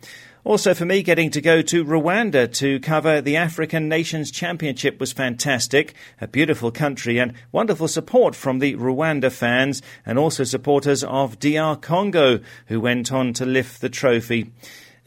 Also, 0.43 0.75
for 0.75 0.85
me, 0.85 1.01
getting 1.01 1.31
to 1.31 1.41
go 1.41 1.63
to 1.63 1.83
Rwanda 1.83 2.53
to 2.57 2.79
cover 2.79 3.21
the 3.21 3.35
African 3.35 3.89
Nations 3.89 4.29
Championship 4.29 4.99
was 4.99 5.11
fantastic. 5.11 5.95
A 6.21 6.27
beautiful 6.27 6.69
country 6.69 7.17
and 7.17 7.33
wonderful 7.51 7.87
support 7.87 8.35
from 8.35 8.59
the 8.59 8.75
Rwanda 8.75 9.31
fans 9.31 9.81
and 10.05 10.19
also 10.19 10.43
supporters 10.43 11.03
of 11.03 11.39
DR 11.39 11.75
Congo, 11.81 12.39
who 12.67 12.79
went 12.79 13.11
on 13.11 13.33
to 13.33 13.47
lift 13.47 13.81
the 13.81 13.89
trophy. 13.89 14.51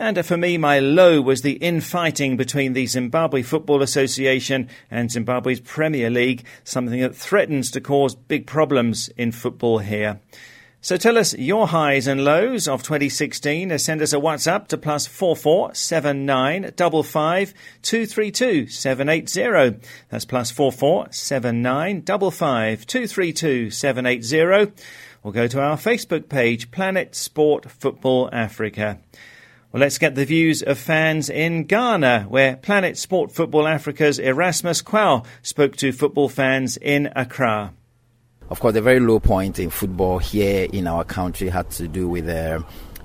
And 0.02 0.18
uh, 0.18 0.23
for 0.25 0.37
me, 0.37 0.59
my 0.59 0.80
low 0.80 1.21
was 1.21 1.42
the 1.42 1.52
infighting 1.52 2.37
between 2.37 2.73
the 2.73 2.87
Zimbabwe 2.87 3.42
Football 3.42 3.82
Association 3.82 4.68
and 4.90 5.12
Zimbabwe's 5.12 5.61
Premier 5.61 6.11
League, 6.11 6.44
something 6.64 7.00
that 7.02 7.14
threatens 7.14 7.71
to 7.71 7.80
cause 7.80 8.16
big 8.16 8.44
problems 8.44 9.11
in 9.16 9.30
football 9.30 9.78
here. 9.78 10.18
So 10.80 10.97
tell 10.97 11.16
us 11.16 11.35
your 11.35 11.68
highs 11.68 12.09
and 12.09 12.25
lows 12.25 12.66
of 12.66 12.82
2016. 12.82 13.78
Send 13.78 14.02
us 14.02 14.12
a 14.12 14.16
WhatsApp 14.16 14.66
to 14.68 14.76
plus 14.76 15.06
four 15.06 15.37
four 15.37 15.73
seven 15.73 16.26
nine 16.26 16.73
double 16.75 17.04
five 17.04 17.54
two 17.82 18.04
three 18.04 18.32
two 18.32 18.66
seven 18.66 19.09
eight 19.09 19.28
zero. 19.28 19.76
That's 20.09 20.25
plus 20.25 20.50
four 20.50 20.73
four 20.73 21.12
seven 21.12 21.62
nine 21.62 22.00
double 22.00 22.32
five 22.32 22.88
two 22.88 23.06
three 23.06 23.32
two 23.32 23.71
seven 23.71 24.06
eight 24.06 24.25
zero. 24.25 24.73
Or 25.23 25.30
go 25.30 25.47
to 25.47 25.61
our 25.61 25.76
Facebook 25.76 26.28
page, 26.28 26.73
Planet 26.73 27.14
Sport 27.14 27.71
Football 27.71 28.30
Africa. 28.32 28.99
Well, 29.72 29.80
let's 29.80 29.96
get 29.96 30.14
the 30.16 30.26
views 30.26 30.62
of 30.62 30.76
fans 30.76 31.30
in 31.30 31.64
Ghana, 31.64 32.26
where 32.28 32.56
Planet 32.56 32.98
Sport 32.98 33.32
Football 33.32 33.66
Africa's 33.66 34.18
Erasmus 34.18 34.82
Quao 34.82 35.24
spoke 35.40 35.76
to 35.76 35.92
football 35.92 36.28
fans 36.28 36.76
in 36.76 37.10
Accra. 37.16 37.72
Of 38.50 38.60
course, 38.60 38.74
the 38.74 38.82
very 38.82 39.00
low 39.00 39.18
point 39.18 39.58
in 39.58 39.70
football 39.70 40.18
here 40.18 40.68
in 40.70 40.86
our 40.86 41.04
country 41.04 41.48
had 41.48 41.70
to 41.70 41.88
do 41.88 42.06
with 42.06 42.26
the 42.26 42.56
uh, 42.56 42.62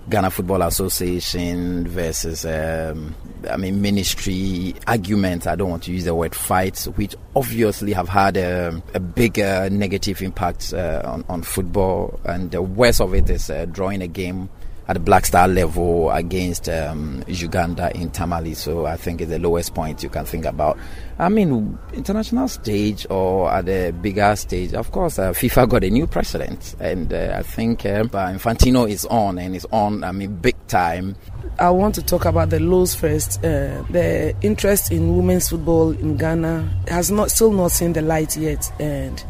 Ghana 0.10 0.30
Football 0.30 0.62
Association 0.64 1.88
versus, 1.88 2.46
um, 2.46 3.16
I 3.50 3.56
mean, 3.56 3.82
ministry 3.82 4.76
argument. 4.88 5.48
I 5.48 5.56
don't 5.56 5.70
want 5.70 5.84
to 5.84 5.94
use 5.94 6.04
the 6.04 6.16
word 6.16 6.36
fights, 6.36 6.86
which 6.86 7.16
obviously 7.34 7.94
have 7.94 8.10
had 8.10 8.36
a, 8.36 8.82
a 8.94 9.00
bigger 9.00 9.70
negative 9.70 10.22
impact 10.22 10.74
uh, 10.74 11.02
on, 11.06 11.24
on, 11.30 11.44
football. 11.44 12.20
And 12.26 12.52
the 12.52 12.62
worst 12.62 13.00
of 13.00 13.14
it 13.14 13.30
is 13.30 13.50
uh, 13.50 13.68
drawing 13.72 14.02
a 14.02 14.08
game 14.08 14.50
at 14.88 15.04
Black 15.04 15.26
Star 15.26 15.48
level 15.48 16.10
against 16.12 16.70
um, 16.70 17.24
Uganda 17.28 17.92
in 17.96 18.10
Tamale. 18.10 18.54
So 18.54 18.86
I 18.86 18.96
think 18.96 19.22
it's 19.22 19.30
the 19.30 19.40
lowest 19.40 19.74
point 19.74 20.02
you 20.04 20.10
can 20.10 20.26
think 20.26 20.46
about. 20.46 20.78
I 21.20 21.30
mean, 21.30 21.78
international 21.94 22.48
stage 22.48 23.08
or 23.10 23.52
at 23.52 23.66
the 23.66 23.94
bigger 24.02 24.36
stage, 24.36 24.74
of 24.74 24.92
course, 24.92 25.20
uh, 25.20 25.32
FIFA 25.32 25.70
got 25.70 25.84
a 25.84 25.90
new 25.90 26.06
president, 26.08 26.76
and 26.80 27.12
uh, 27.12 27.36
I 27.38 27.42
think 27.42 27.86
uh, 27.86 28.04
Infantino 28.04 28.90
is 28.90 29.06
on 29.06 29.40
and 29.40 29.56
is 29.56 29.66
on. 29.72 30.04
I 30.04 30.12
mean, 30.12 30.36
big 30.36 30.56
time. 30.68 31.16
I 31.60 31.72
want 31.72 31.96
to 31.96 32.04
talk 32.04 32.26
about 32.26 32.52
the 32.52 32.60
lows 32.60 32.94
first. 32.94 33.40
Uh, 33.40 33.82
the 33.90 34.36
interest 34.42 34.92
in 34.92 35.18
women's 35.18 35.50
football 35.50 35.92
in 35.92 36.18
Ghana 36.18 36.84
has 36.88 37.10
not 37.10 37.32
still 37.32 37.52
not 37.52 37.72
seen 37.72 37.94
the 37.94 38.04
light 38.04 38.38
yet, 38.38 38.72
and 38.80 39.24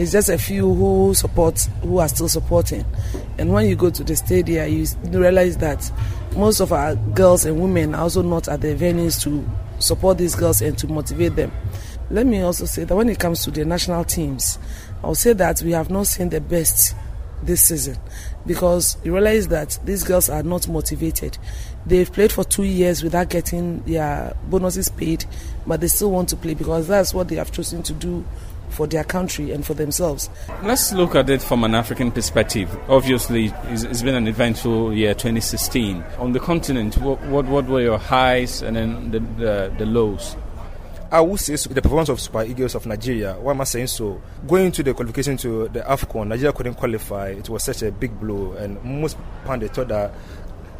it's 0.00 0.12
just 0.12 0.30
a 0.30 0.38
few 0.38 0.72
who 0.72 1.12
support, 1.12 1.60
who 1.82 1.98
are 1.98 2.08
still 2.08 2.28
supporting. 2.28 2.86
And 3.36 3.52
when 3.52 3.68
you 3.68 3.76
go 3.76 3.90
to 3.90 4.02
the 4.02 4.16
stadium, 4.16 4.72
you 4.72 4.86
realize 5.04 5.58
that 5.58 5.92
most 6.34 6.60
of 6.60 6.72
our 6.72 6.94
girls 6.94 7.44
and 7.44 7.60
women 7.60 7.94
are 7.94 8.02
also 8.02 8.22
not 8.22 8.48
at 8.48 8.62
the 8.62 8.74
venues 8.74 9.20
to 9.24 9.46
support 9.78 10.16
these 10.16 10.34
girls 10.34 10.62
and 10.62 10.78
to 10.78 10.86
motivate 10.86 11.36
them. 11.36 11.52
Let 12.10 12.26
me 12.26 12.40
also 12.40 12.64
say 12.64 12.84
that 12.84 12.96
when 12.96 13.10
it 13.10 13.18
comes 13.18 13.44
to 13.44 13.50
the 13.50 13.66
national 13.66 14.04
teams, 14.04 14.58
I'll 15.04 15.14
say 15.14 15.34
that 15.34 15.60
we 15.60 15.72
have 15.72 15.90
not 15.90 16.06
seen 16.06 16.30
the 16.30 16.40
best 16.40 16.96
this 17.42 17.68
season 17.68 17.98
because 18.46 18.96
you 19.04 19.12
realize 19.12 19.48
that 19.48 19.78
these 19.84 20.02
girls 20.02 20.30
are 20.30 20.42
not 20.42 20.66
motivated. 20.66 21.36
They've 21.84 22.10
played 22.10 22.32
for 22.32 22.44
two 22.44 22.64
years 22.64 23.02
without 23.02 23.28
getting 23.28 23.82
their 23.82 24.34
bonuses 24.48 24.88
paid, 24.88 25.26
but 25.66 25.82
they 25.82 25.88
still 25.88 26.10
want 26.10 26.30
to 26.30 26.36
play 26.36 26.54
because 26.54 26.88
that's 26.88 27.12
what 27.12 27.28
they 27.28 27.36
have 27.36 27.52
chosen 27.52 27.82
to 27.82 27.92
do 27.92 28.24
for 28.70 28.86
their 28.86 29.04
country 29.04 29.50
and 29.52 29.64
for 29.66 29.74
themselves. 29.74 30.30
Let's 30.62 30.92
look 30.92 31.14
at 31.14 31.28
it 31.28 31.42
from 31.42 31.64
an 31.64 31.74
African 31.74 32.10
perspective. 32.10 32.74
Obviously, 32.88 33.52
it's 33.64 34.02
been 34.02 34.14
an 34.14 34.28
eventful 34.28 34.94
year 34.94 35.14
2016. 35.14 36.02
On 36.18 36.32
the 36.32 36.40
continent, 36.40 36.96
what, 36.98 37.20
what, 37.26 37.46
what 37.46 37.66
were 37.66 37.80
your 37.80 37.98
highs 37.98 38.62
and 38.62 38.76
then 38.76 39.10
the, 39.10 39.20
the, 39.20 39.74
the 39.78 39.86
lows? 39.86 40.36
I 41.12 41.20
would 41.20 41.40
say 41.40 41.56
so, 41.56 41.70
the 41.70 41.82
performance 41.82 42.08
of 42.08 42.20
Super 42.20 42.44
Eagles 42.44 42.76
of 42.76 42.86
Nigeria. 42.86 43.34
Why 43.34 43.50
am 43.50 43.60
I 43.60 43.64
saying 43.64 43.88
so? 43.88 44.22
Going 44.46 44.70
to 44.70 44.82
the 44.84 44.94
qualification 44.94 45.36
to 45.38 45.66
the 45.68 45.80
AFCON, 45.80 46.28
Nigeria 46.28 46.52
couldn't 46.52 46.74
qualify. 46.74 47.30
It 47.30 47.48
was 47.48 47.64
such 47.64 47.82
a 47.82 47.90
big 47.90 48.18
blow, 48.20 48.52
and 48.52 48.80
most 48.84 49.16
pundits 49.44 49.74
thought 49.74 49.88
that 49.88 50.14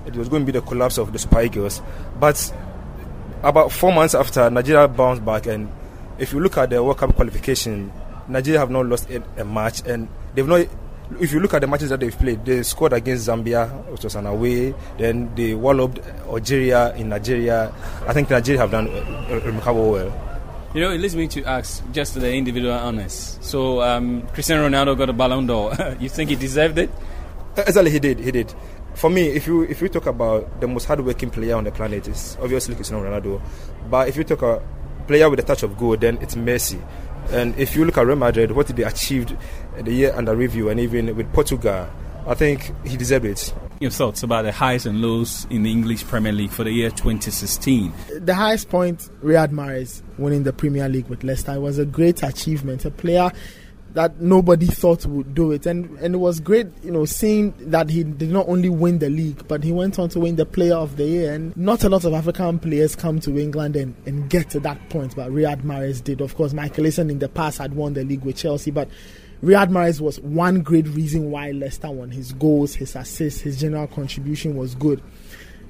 it 0.06 0.14
was 0.14 0.28
going 0.28 0.46
to 0.46 0.52
be 0.52 0.56
the 0.56 0.64
collapse 0.64 0.98
of 0.98 1.12
the 1.12 1.18
Super 1.18 1.42
Eagles. 1.42 1.82
But 2.20 2.54
about 3.42 3.72
four 3.72 3.92
months 3.92 4.14
after, 4.14 4.48
Nigeria 4.50 4.86
bounced 4.86 5.24
back 5.24 5.46
and 5.46 5.68
if 6.20 6.32
you 6.32 6.38
look 6.40 6.58
at 6.58 6.70
the 6.70 6.84
World 6.84 6.98
Cup 6.98 7.16
qualification, 7.16 7.90
Nigeria 8.28 8.60
have 8.60 8.70
not 8.70 8.86
lost 8.86 9.08
a, 9.10 9.44
match, 9.44 9.82
and 9.86 10.06
they've 10.34 10.46
not. 10.46 10.66
If 11.18 11.32
you 11.32 11.40
look 11.40 11.54
at 11.54 11.60
the 11.62 11.66
matches 11.66 11.88
that 11.90 11.98
they've 11.98 12.16
played, 12.16 12.44
they 12.44 12.62
scored 12.62 12.92
against 12.92 13.26
Zambia, 13.26 13.66
which 13.90 14.04
was 14.04 14.14
an 14.14 14.26
away. 14.26 14.72
Then 14.96 15.34
they 15.34 15.54
walloped 15.54 15.98
Algeria 16.28 16.94
in 16.94 17.08
Nigeria. 17.08 17.74
I 18.06 18.12
think 18.12 18.30
Nigeria 18.30 18.60
have 18.60 18.70
done 18.70 18.86
remarkable 19.44 19.90
well. 19.90 20.26
You 20.72 20.82
know, 20.82 20.92
it 20.92 20.98
leads 20.98 21.16
me 21.16 21.26
to 21.28 21.42
ask 21.44 21.82
just 21.90 22.14
the 22.14 22.32
individual 22.32 22.74
honest. 22.74 23.42
So, 23.42 23.82
um, 23.82 24.22
Cristiano 24.28 24.68
Ronaldo 24.68 24.96
got 24.96 25.08
a 25.08 25.12
Ballon 25.12 25.46
d'Or. 25.46 25.74
you 26.00 26.08
think 26.08 26.30
he 26.30 26.36
deserved 26.36 26.78
it? 26.78 26.90
Exactly, 27.56 27.90
he 27.90 27.98
did. 27.98 28.20
He 28.20 28.30
did. 28.30 28.54
For 28.94 29.10
me, 29.10 29.26
if 29.28 29.48
you 29.48 29.62
if 29.62 29.80
you 29.82 29.88
talk 29.88 30.06
about 30.06 30.60
the 30.60 30.68
most 30.68 30.84
hardworking 30.84 31.30
player 31.30 31.56
on 31.56 31.64
the 31.64 31.72
planet, 31.72 32.06
it's 32.06 32.36
obviously 32.40 32.76
Cristiano 32.76 33.02
Ronaldo. 33.02 33.40
But 33.90 34.08
if 34.08 34.16
you 34.16 34.22
talk 34.22 34.42
about 34.42 34.62
player 35.10 35.28
with 35.28 35.40
a 35.40 35.42
touch 35.42 35.64
of 35.64 35.76
gold, 35.76 36.00
then 36.02 36.16
it's 36.20 36.36
Messi. 36.36 36.80
And 37.32 37.58
if 37.58 37.74
you 37.74 37.84
look 37.84 37.98
at 37.98 38.06
Real 38.06 38.14
Madrid, 38.14 38.52
what 38.52 38.68
they 38.68 38.84
achieved 38.84 39.36
the 39.82 39.92
year 39.92 40.14
under 40.14 40.36
review, 40.36 40.68
and 40.68 40.78
even 40.78 41.16
with 41.16 41.32
Portugal, 41.32 41.88
I 42.28 42.34
think 42.34 42.72
he 42.86 42.96
deserved 42.96 43.24
it. 43.24 43.52
Your 43.80 43.90
thoughts 43.90 44.22
about 44.22 44.42
the 44.42 44.52
highs 44.52 44.86
and 44.86 45.02
lows 45.02 45.48
in 45.50 45.64
the 45.64 45.72
English 45.72 46.04
Premier 46.04 46.30
League 46.30 46.50
for 46.50 46.62
the 46.62 46.70
year 46.70 46.90
2016? 46.90 47.92
The 48.20 48.34
highest 48.34 48.68
point, 48.68 49.10
Riyad 49.20 49.50
Mahrez 49.50 50.00
winning 50.16 50.44
the 50.44 50.52
Premier 50.52 50.88
League 50.88 51.08
with 51.08 51.24
Leicester, 51.24 51.58
was 51.60 51.78
a 51.78 51.84
great 51.84 52.22
achievement. 52.22 52.84
A 52.84 52.92
player 52.92 53.32
that 53.94 54.20
nobody 54.20 54.66
thought 54.66 55.04
would 55.06 55.34
do 55.34 55.52
it. 55.52 55.66
And 55.66 55.98
and 55.98 56.14
it 56.14 56.18
was 56.18 56.40
great, 56.40 56.68
you 56.82 56.90
know, 56.90 57.04
seeing 57.04 57.52
that 57.70 57.90
he 57.90 58.04
did 58.04 58.30
not 58.30 58.48
only 58.48 58.68
win 58.68 58.98
the 58.98 59.10
league, 59.10 59.46
but 59.48 59.64
he 59.64 59.72
went 59.72 59.98
on 59.98 60.08
to 60.10 60.20
win 60.20 60.36
the 60.36 60.46
player 60.46 60.76
of 60.76 60.96
the 60.96 61.04
year. 61.04 61.32
And 61.32 61.56
not 61.56 61.84
a 61.84 61.88
lot 61.88 62.04
of 62.04 62.12
African 62.12 62.58
players 62.58 62.94
come 62.94 63.20
to 63.20 63.38
England 63.38 63.76
and, 63.76 63.94
and 64.06 64.30
get 64.30 64.50
to 64.50 64.60
that 64.60 64.88
point, 64.90 65.16
but 65.16 65.30
Riyad 65.30 65.62
Mahrez 65.62 66.02
did. 66.02 66.20
Of 66.20 66.36
course, 66.36 66.52
Michael 66.52 66.84
Essien 66.84 67.10
in 67.10 67.18
the 67.18 67.28
past 67.28 67.58
had 67.58 67.74
won 67.74 67.94
the 67.94 68.04
league 68.04 68.24
with 68.24 68.36
Chelsea, 68.36 68.70
but 68.70 68.88
Riyad 69.42 69.70
Mahrez 69.70 70.00
was 70.00 70.20
one 70.20 70.60
great 70.60 70.86
reason 70.88 71.30
why 71.30 71.50
Leicester 71.50 71.90
won. 71.90 72.10
His 72.10 72.32
goals, 72.32 72.74
his 72.74 72.94
assists, 72.94 73.40
his 73.40 73.58
general 73.58 73.86
contribution 73.86 74.54
was 74.54 74.74
good. 74.74 75.02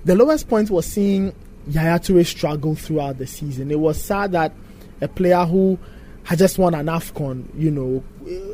The 0.04 0.14
lowest 0.14 0.48
point 0.48 0.70
was 0.70 0.86
seeing 0.86 1.34
Yaya 1.68 2.00
Toure 2.00 2.26
struggle 2.26 2.74
throughout 2.74 3.18
the 3.18 3.26
season. 3.26 3.70
It 3.70 3.78
was 3.78 4.02
sad 4.02 4.32
that 4.32 4.52
a 5.00 5.08
player 5.08 5.44
who 5.44 5.78
had 6.24 6.38
just 6.38 6.58
won 6.58 6.74
an 6.74 6.86
AFCON, 6.86 7.46
you 7.56 7.70
know, 7.70 8.04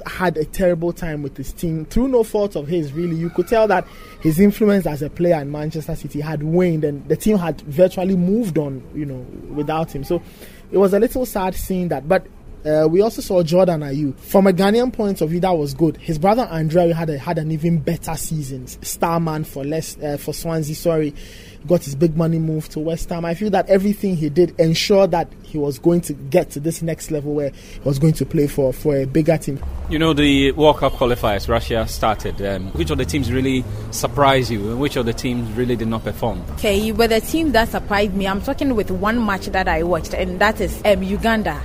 had 0.06 0.36
a 0.36 0.44
terrible 0.44 0.92
time 0.92 1.22
with 1.22 1.36
his 1.36 1.52
team 1.52 1.84
through 1.86 2.08
no 2.08 2.22
fault 2.22 2.56
of 2.56 2.66
his, 2.66 2.92
really. 2.92 3.16
You 3.16 3.30
could 3.30 3.48
tell 3.48 3.66
that 3.68 3.86
his 4.20 4.40
influence 4.40 4.86
as 4.86 5.02
a 5.02 5.10
player 5.10 5.40
in 5.40 5.50
Manchester 5.50 5.94
City 5.94 6.20
had 6.20 6.42
waned 6.42 6.84
and 6.84 7.06
the 7.08 7.16
team 7.16 7.36
had 7.36 7.60
virtually 7.62 8.16
moved 8.16 8.56
on, 8.56 8.82
you 8.94 9.04
know, 9.04 9.26
without 9.52 9.94
him. 9.94 10.04
So 10.04 10.22
it 10.70 10.78
was 10.78 10.94
a 10.94 10.98
little 10.98 11.26
sad 11.26 11.54
seeing 11.54 11.88
that. 11.88 12.08
But 12.08 12.26
uh, 12.66 12.88
we 12.88 13.00
also 13.00 13.22
saw 13.22 13.42
Jordan 13.42 13.80
Ayew. 13.80 14.18
From 14.18 14.46
a 14.46 14.52
Ghanaian 14.52 14.92
point 14.92 15.20
of 15.20 15.30
view, 15.30 15.40
that 15.40 15.56
was 15.56 15.72
good. 15.72 15.96
His 15.98 16.18
brother 16.18 16.48
Andre 16.50 16.90
had 16.92 17.10
a, 17.10 17.18
had 17.18 17.38
an 17.38 17.52
even 17.52 17.78
better 17.78 18.16
season. 18.16 18.66
Starman 18.66 19.44
for 19.44 19.64
less 19.64 19.96
uh, 19.98 20.16
for 20.16 20.34
Swansea. 20.34 20.74
Sorry, 20.74 21.14
got 21.66 21.84
his 21.84 21.94
big 21.94 22.16
money 22.16 22.38
move 22.38 22.68
to 22.70 22.80
West 22.80 23.08
Ham. 23.10 23.24
I 23.24 23.34
feel 23.34 23.50
that 23.50 23.68
everything 23.68 24.16
he 24.16 24.28
did 24.28 24.58
ensured 24.58 25.10
that 25.10 25.28
he 25.42 25.58
was 25.58 25.78
going 25.78 26.00
to 26.02 26.12
get 26.12 26.50
to 26.50 26.60
this 26.60 26.82
next 26.82 27.10
level 27.10 27.34
where 27.34 27.50
he 27.50 27.80
was 27.80 27.98
going 27.98 28.14
to 28.14 28.26
play 28.26 28.46
for, 28.46 28.72
for 28.72 28.96
a 28.96 29.04
bigger 29.04 29.36
team. 29.36 29.62
You 29.88 29.98
know, 29.98 30.12
the 30.12 30.52
World 30.52 30.78
Cup 30.78 30.92
qualifiers, 30.94 31.48
Russia 31.48 31.86
started. 31.86 32.40
Um, 32.42 32.72
which 32.72 32.90
of 32.90 32.98
the 32.98 33.04
teams 33.04 33.32
really 33.32 33.64
surprised 33.90 34.50
you 34.50 34.70
and 34.70 34.80
which 34.80 34.96
of 34.96 35.06
the 35.06 35.12
teams 35.12 35.50
really 35.56 35.76
did 35.76 35.88
not 35.88 36.04
perform? 36.04 36.44
Okay, 36.54 36.90
but 36.92 37.10
the 37.10 37.20
team 37.20 37.52
that 37.52 37.68
surprised 37.68 38.14
me, 38.14 38.26
I'm 38.26 38.42
talking 38.42 38.74
with 38.74 38.90
one 38.90 39.24
match 39.24 39.46
that 39.46 39.68
I 39.68 39.82
watched, 39.82 40.14
and 40.14 40.40
that 40.40 40.60
is 40.60 40.82
um, 40.84 41.02
Uganda 41.02 41.60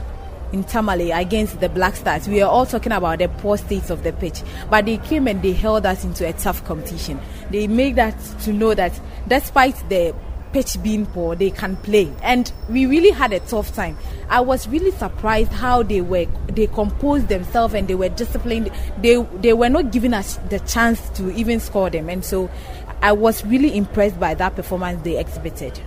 in 0.51 0.63
Tamale 0.63 1.11
against 1.11 1.59
the 1.59 1.69
Black 1.69 1.95
Stars. 1.95 2.27
We 2.27 2.41
are 2.41 2.49
all 2.49 2.65
talking 2.65 2.91
about 2.91 3.19
the 3.19 3.27
poor 3.27 3.57
state 3.57 3.89
of 3.89 4.03
the 4.03 4.13
pitch, 4.13 4.41
but 4.69 4.85
they 4.85 4.97
came 4.97 5.27
and 5.27 5.41
they 5.41 5.53
held 5.53 5.85
us 5.85 6.03
into 6.03 6.27
a 6.27 6.33
tough 6.33 6.63
competition. 6.65 7.19
They 7.49 7.67
made 7.67 7.95
that 7.95 8.19
to 8.41 8.53
know 8.53 8.73
that 8.73 8.99
despite 9.27 9.77
the 9.89 10.15
pitch 10.51 10.77
being 10.83 11.05
poor, 11.05 11.35
they 11.35 11.49
can 11.49 11.77
play, 11.77 12.11
and 12.21 12.51
we 12.69 12.85
really 12.85 13.11
had 13.11 13.33
a 13.33 13.39
tough 13.39 13.73
time. 13.73 13.97
I 14.29 14.41
was 14.41 14.67
really 14.67 14.91
surprised 14.91 15.51
how 15.51 15.83
they 15.83 16.01
were 16.01 16.25
they 16.47 16.67
composed 16.67 17.29
themselves 17.29 17.73
and 17.73 17.87
they 17.87 17.95
were 17.95 18.09
disciplined. 18.09 18.71
They 19.01 19.21
they 19.41 19.53
were 19.53 19.69
not 19.69 19.91
giving 19.91 20.13
us 20.13 20.37
the 20.49 20.59
chance 20.59 21.09
to 21.11 21.31
even 21.35 21.59
score 21.59 21.89
them, 21.89 22.09
and 22.09 22.23
so 22.23 22.49
I 23.01 23.13
was 23.13 23.45
really 23.45 23.75
impressed 23.75 24.19
by 24.19 24.33
that 24.35 24.55
performance 24.55 25.01
they 25.03 25.17
exhibited. 25.17 25.79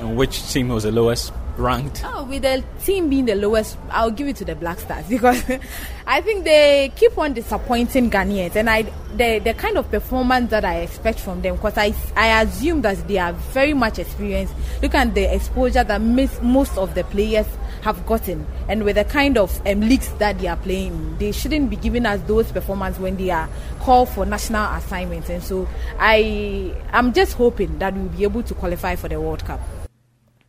And 0.00 0.16
which 0.16 0.50
team 0.52 0.68
was 0.68 0.84
the 0.84 0.92
lowest? 0.92 1.32
Ranked? 1.60 2.02
Oh, 2.04 2.24
with 2.24 2.42
the 2.42 2.64
team 2.84 3.08
being 3.08 3.26
the 3.26 3.34
lowest, 3.34 3.76
I'll 3.90 4.10
give 4.10 4.28
it 4.28 4.36
to 4.36 4.44
the 4.44 4.54
Black 4.54 4.80
Stars 4.80 5.06
because 5.08 5.42
I 6.06 6.20
think 6.20 6.44
they 6.44 6.92
keep 6.96 7.16
on 7.18 7.34
disappointing 7.34 8.10
Ghanaians, 8.10 8.56
and 8.56 8.68
I 8.68 8.82
the 9.16 9.38
the 9.38 9.54
kind 9.54 9.78
of 9.78 9.90
performance 9.90 10.50
that 10.50 10.64
I 10.64 10.76
expect 10.80 11.20
from 11.20 11.42
them 11.42 11.56
because 11.56 11.76
I 11.76 11.94
I 12.16 12.42
assume 12.42 12.82
that 12.82 13.06
they 13.06 13.18
are 13.18 13.32
very 13.32 13.74
much 13.74 13.98
experienced. 13.98 14.54
Look 14.82 14.94
at 14.94 15.14
the 15.14 15.32
exposure 15.34 15.84
that 15.84 16.00
most 16.00 16.76
of 16.76 16.94
the 16.94 17.04
players 17.04 17.46
have 17.82 18.04
gotten, 18.06 18.46
and 18.68 18.84
with 18.84 18.96
the 18.96 19.04
kind 19.04 19.38
of 19.38 19.60
um, 19.66 19.80
leagues 19.80 20.12
that 20.14 20.38
they 20.38 20.48
are 20.48 20.56
playing, 20.56 21.16
they 21.18 21.32
shouldn't 21.32 21.70
be 21.70 21.76
giving 21.76 22.06
us 22.06 22.20
those 22.22 22.50
performances 22.52 23.00
when 23.00 23.16
they 23.16 23.30
are 23.30 23.48
called 23.80 24.08
for 24.08 24.26
national 24.26 24.64
assignments. 24.74 25.28
And 25.30 25.42
so 25.42 25.68
I 25.98 26.20
I 26.20 26.72
am 26.98 27.12
just 27.12 27.34
hoping 27.34 27.78
that 27.78 27.94
we'll 27.94 28.08
be 28.08 28.24
able 28.24 28.42
to 28.42 28.54
qualify 28.54 28.96
for 28.96 29.08
the 29.08 29.20
World 29.20 29.44
Cup. 29.44 29.60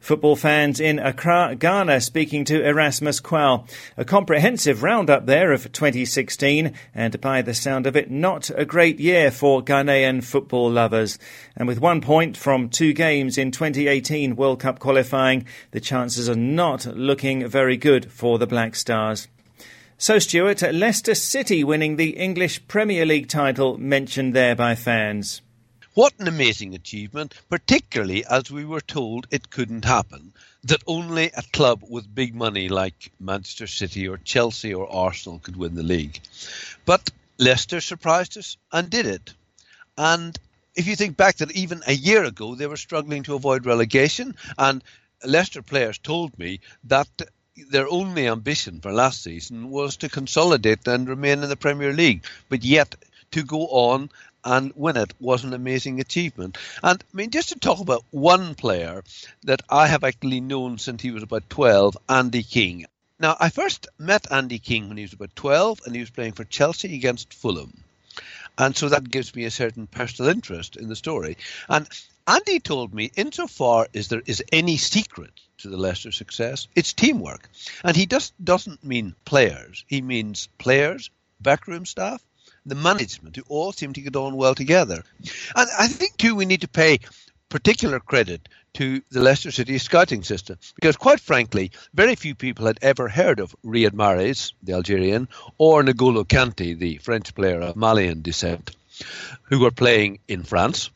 Football 0.02 0.36
fans 0.36 0.80
in 0.80 0.98
Accra, 0.98 1.56
Ghana, 1.58 2.02
speaking 2.02 2.44
to 2.46 2.66
Erasmus 2.66 3.20
Quell. 3.20 3.68
A 3.98 4.04
comprehensive 4.04 4.82
roundup 4.82 5.28
there 5.28 5.52
of 5.52 5.72
2016, 5.72 6.74
and 6.96 7.22
by 7.22 7.44
the 7.44 7.54
sound 7.54 7.86
of 7.86 7.96
it, 7.96 8.10
not 8.10 8.50
a 8.56 8.66
great 8.66 9.00
year 9.00 9.30
for 9.30 9.62
Ghanaian 9.62 10.24
football 10.24 10.72
lovers. 10.72 11.20
And 11.56 11.68
with 11.68 11.80
one 11.80 12.02
point 12.02 12.36
from 12.36 12.68
two 12.68 12.94
games 12.94 13.38
in 13.38 13.52
2018 13.52 14.36
World 14.36 14.60
Cup 14.60 14.80
qualifying, 14.80 15.46
the 15.70 15.80
chances 15.80 16.28
are 16.28 16.36
not 16.36 16.88
looking 16.88 17.48
very 17.48 17.78
good 17.78 18.12
for 18.12 18.40
the 18.40 18.48
Black 18.48 18.76
Stars. 18.76 19.28
So, 20.00 20.18
Stuart, 20.18 20.64
Leicester 20.74 21.14
City 21.14 21.64
winning 21.64 21.98
the 21.98 22.18
English 22.18 22.68
Premier 22.68 23.06
League 23.06 23.28
title 23.28 23.78
mentioned 23.78 24.34
there 24.34 24.56
by 24.56 24.74
fans. 24.74 25.44
What 25.94 26.14
an 26.20 26.30
amazing 26.30 26.74
achievement, 26.74 27.34
particularly 27.50 28.24
as 28.26 28.50
we 28.50 28.64
were 28.64 28.80
told 28.80 29.28
it 29.30 29.50
couldn't 29.50 29.84
happen, 29.84 30.32
that 30.64 30.82
only 30.88 31.32
a 31.36 31.44
club 31.52 31.84
with 31.86 32.16
big 32.16 32.34
money 32.34 32.70
like 32.70 33.12
Manchester 33.20 33.68
City 33.68 34.08
or 34.08 34.16
Chelsea 34.16 34.74
or 34.74 34.90
Arsenal 34.90 35.40
could 35.40 35.58
win 35.58 35.76
the 35.76 35.84
league. 35.84 36.22
But 36.86 37.10
Leicester 37.38 37.82
surprised 37.82 38.38
us 38.38 38.56
and 38.72 38.90
did 38.90 39.06
it. 39.06 39.34
And 39.98 40.40
if 40.76 40.88
you 40.88 40.96
think 40.96 41.18
back 41.18 41.38
that 41.38 41.52
even 41.52 41.84
a 41.86 41.94
year 41.94 42.24
ago 42.24 42.56
they 42.56 42.68
were 42.68 42.78
struggling 42.78 43.24
to 43.24 43.36
avoid 43.36 43.66
relegation, 43.66 44.36
and 44.58 44.82
Leicester 45.26 45.62
players 45.62 45.98
told 45.98 46.40
me 46.40 46.62
that 46.86 47.10
their 47.70 47.90
only 47.90 48.30
ambition 48.30 48.80
for 48.80 48.94
last 48.94 49.24
season 49.24 49.70
was 49.70 49.98
to 49.98 50.08
consolidate 50.08 50.88
and 50.88 51.10
remain 51.10 51.44
in 51.44 51.50
the 51.50 51.58
Premier 51.58 51.92
League, 51.92 52.24
but 52.48 52.64
yet 52.64 52.96
to 53.32 53.44
go 53.44 53.68
on 53.68 54.10
and 54.44 54.74
win 54.76 54.98
it 54.98 55.14
was 55.20 55.44
an 55.44 55.54
amazing 55.54 56.00
achievement. 56.00 56.58
And 56.84 57.04
I 57.04 57.16
mean, 57.16 57.30
just 57.30 57.50
to 57.50 57.60
talk 57.60 57.80
about 57.80 58.06
one 58.12 58.56
player 58.56 59.04
that 59.44 59.62
I 59.70 59.88
have 59.88 60.04
actually 60.04 60.42
known 60.42 60.78
since 60.78 61.02
he 61.02 61.12
was 61.12 61.24
about 61.24 61.50
12, 61.50 61.98
Andy 62.10 62.44
King. 62.44 62.86
Now, 63.20 63.38
I 63.40 63.50
first 63.50 63.88
met 64.00 64.32
Andy 64.32 64.58
King 64.60 64.88
when 64.88 64.98
he 64.98 65.04
was 65.04 65.14
about 65.14 65.36
12 65.36 65.82
and 65.86 65.94
he 65.94 66.02
was 66.02 66.10
playing 66.10 66.34
for 66.34 66.44
Chelsea 66.44 66.96
against 66.96 67.34
Fulham. 67.34 67.84
And 68.58 68.76
so 68.76 68.90
that 68.90 69.10
gives 69.10 69.36
me 69.36 69.46
a 69.46 69.52
certain 69.52 69.88
personal 69.88 70.32
interest 70.32 70.76
in 70.76 70.90
the 70.90 70.96
story. 70.96 71.38
And 71.70 71.88
Andy 72.28 72.60
told 72.60 72.94
me, 72.94 73.12
insofar 73.16 73.88
as 73.94 74.08
there 74.08 74.24
is 74.26 74.44
any 74.52 74.78
secret 74.78 75.32
to 75.60 75.70
the 75.70 75.78
Leicester 75.78 76.12
success, 76.12 76.68
it's 76.76 76.94
teamwork. 76.94 77.50
And 77.84 77.96
he 77.96 78.06
just 78.06 78.34
doesn't 78.44 78.84
mean 78.84 79.16
players, 79.26 79.86
he 79.88 80.02
means 80.02 80.48
players, 80.58 81.10
backroom 81.40 81.86
staff, 81.86 82.24
the 82.66 82.76
management, 82.76 83.36
who 83.36 83.44
all 83.48 83.72
seem 83.72 83.94
to 83.94 84.02
get 84.02 84.16
on 84.16 84.36
well 84.36 84.56
together. 84.56 85.04
And 85.56 85.70
I 85.78 85.88
think, 85.88 86.18
too, 86.18 86.36
we 86.36 86.46
need 86.46 86.62
to 86.62 86.68
pay 86.68 87.00
particular 87.50 88.00
credit 88.00 88.48
to 88.74 89.02
the 89.12 89.20
Leicester 89.20 89.52
City 89.52 89.78
scouting 89.78 90.24
system 90.24 90.58
because, 90.76 90.96
quite 90.96 91.20
frankly, 91.20 91.72
very 91.94 92.16
few 92.16 92.34
people 92.36 92.66
had 92.66 92.80
ever 92.82 93.10
heard 93.10 93.40
of 93.40 93.56
Riyad 93.66 93.92
Mahrez, 93.92 94.54
the 94.64 94.74
Algerian, 94.74 95.28
or 95.58 95.84
N'Golo 95.84 96.24
Kante, 96.24 96.78
the 96.78 96.98
French 96.98 97.36
player 97.36 97.62
of 97.62 97.76
Malian 97.76 98.22
descent, 98.22 98.76
who 99.44 99.60
were 99.60 99.72
playing 99.72 100.20
in 100.28 100.44
France. 100.44 100.90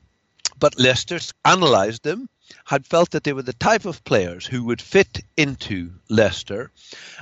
But 0.57 0.79
Leicester 0.79 1.19
analysed 1.43 2.03
them 2.03 2.29
had 2.65 2.85
felt 2.85 3.11
that 3.11 3.23
they 3.23 3.33
were 3.33 3.41
the 3.41 3.53
type 3.53 3.85
of 3.85 4.03
players 4.03 4.45
who 4.45 4.63
would 4.65 4.81
fit 4.81 5.23
into 5.35 5.91
Leicester, 6.09 6.71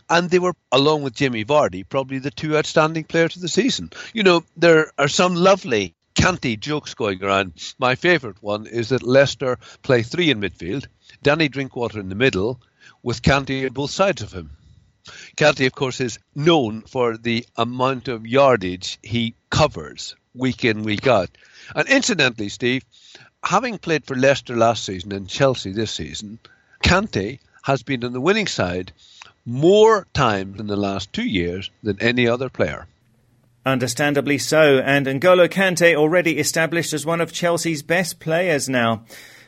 and 0.09 0.29
they 0.29 0.39
were, 0.39 0.53
along 0.71 1.03
with 1.03 1.15
Jimmy 1.15 1.45
Vardy, 1.45 1.87
probably 1.87 2.19
the 2.19 2.31
two 2.31 2.57
outstanding 2.57 3.05
players 3.05 3.35
of 3.35 3.41
the 3.41 3.47
season. 3.47 3.89
You 4.13 4.23
know, 4.23 4.43
there 4.57 4.91
are 4.97 5.07
some 5.07 5.35
lovely 5.35 5.95
Kante 6.15 6.59
jokes 6.59 6.93
going 6.93 7.23
around. 7.23 7.73
My 7.79 7.95
favourite 7.95 8.41
one 8.41 8.67
is 8.67 8.89
that 8.89 9.01
Leicester 9.03 9.57
play 9.81 10.03
three 10.03 10.29
in 10.29 10.39
midfield, 10.39 10.87
Danny 11.21 11.47
Drinkwater 11.47 11.99
in 11.99 12.09
the 12.09 12.15
middle, 12.15 12.61
with 13.01 13.21
Kante 13.21 13.65
on 13.65 13.73
both 13.73 13.91
sides 13.91 14.21
of 14.21 14.31
him. 14.31 14.51
Kante, 15.35 15.65
of 15.65 15.73
course, 15.73 15.99
is 15.99 16.19
known 16.35 16.81
for 16.81 17.17
the 17.17 17.45
amount 17.57 18.07
of 18.07 18.27
yardage 18.27 18.99
he 19.01 19.35
covers 19.49 20.15
week 20.33 20.63
in, 20.63 20.83
week 20.83 21.07
out. 21.07 21.29
And 21.75 21.87
incidentally, 21.87 22.49
Steve, 22.49 22.83
having 23.43 23.77
played 23.77 24.05
for 24.05 24.15
Leicester 24.15 24.55
last 24.55 24.85
season 24.85 25.11
and 25.11 25.27
Chelsea 25.27 25.71
this 25.71 25.91
season, 25.91 26.39
Kante 26.83 27.39
has 27.63 27.83
been 27.83 28.03
on 28.03 28.13
the 28.13 28.21
winning 28.21 28.47
side 28.47 28.91
more 29.45 30.07
times 30.13 30.59
in 30.59 30.67
the 30.67 30.75
last 30.75 31.11
two 31.11 31.27
years 31.27 31.69
than 31.81 32.01
any 32.01 32.27
other 32.27 32.49
player. 32.49 32.87
Understandably 33.65 34.37
so, 34.37 34.79
and 34.79 35.05
N'Golo 35.05 35.47
Kante 35.47 35.95
already 35.95 36.37
established 36.37 36.91
as 36.93 37.05
one 37.05 37.21
of 37.21 37.31
Chelsea's 37.31 37.81
best 37.81 38.19
players 38.19 38.67
now. 38.67 39.05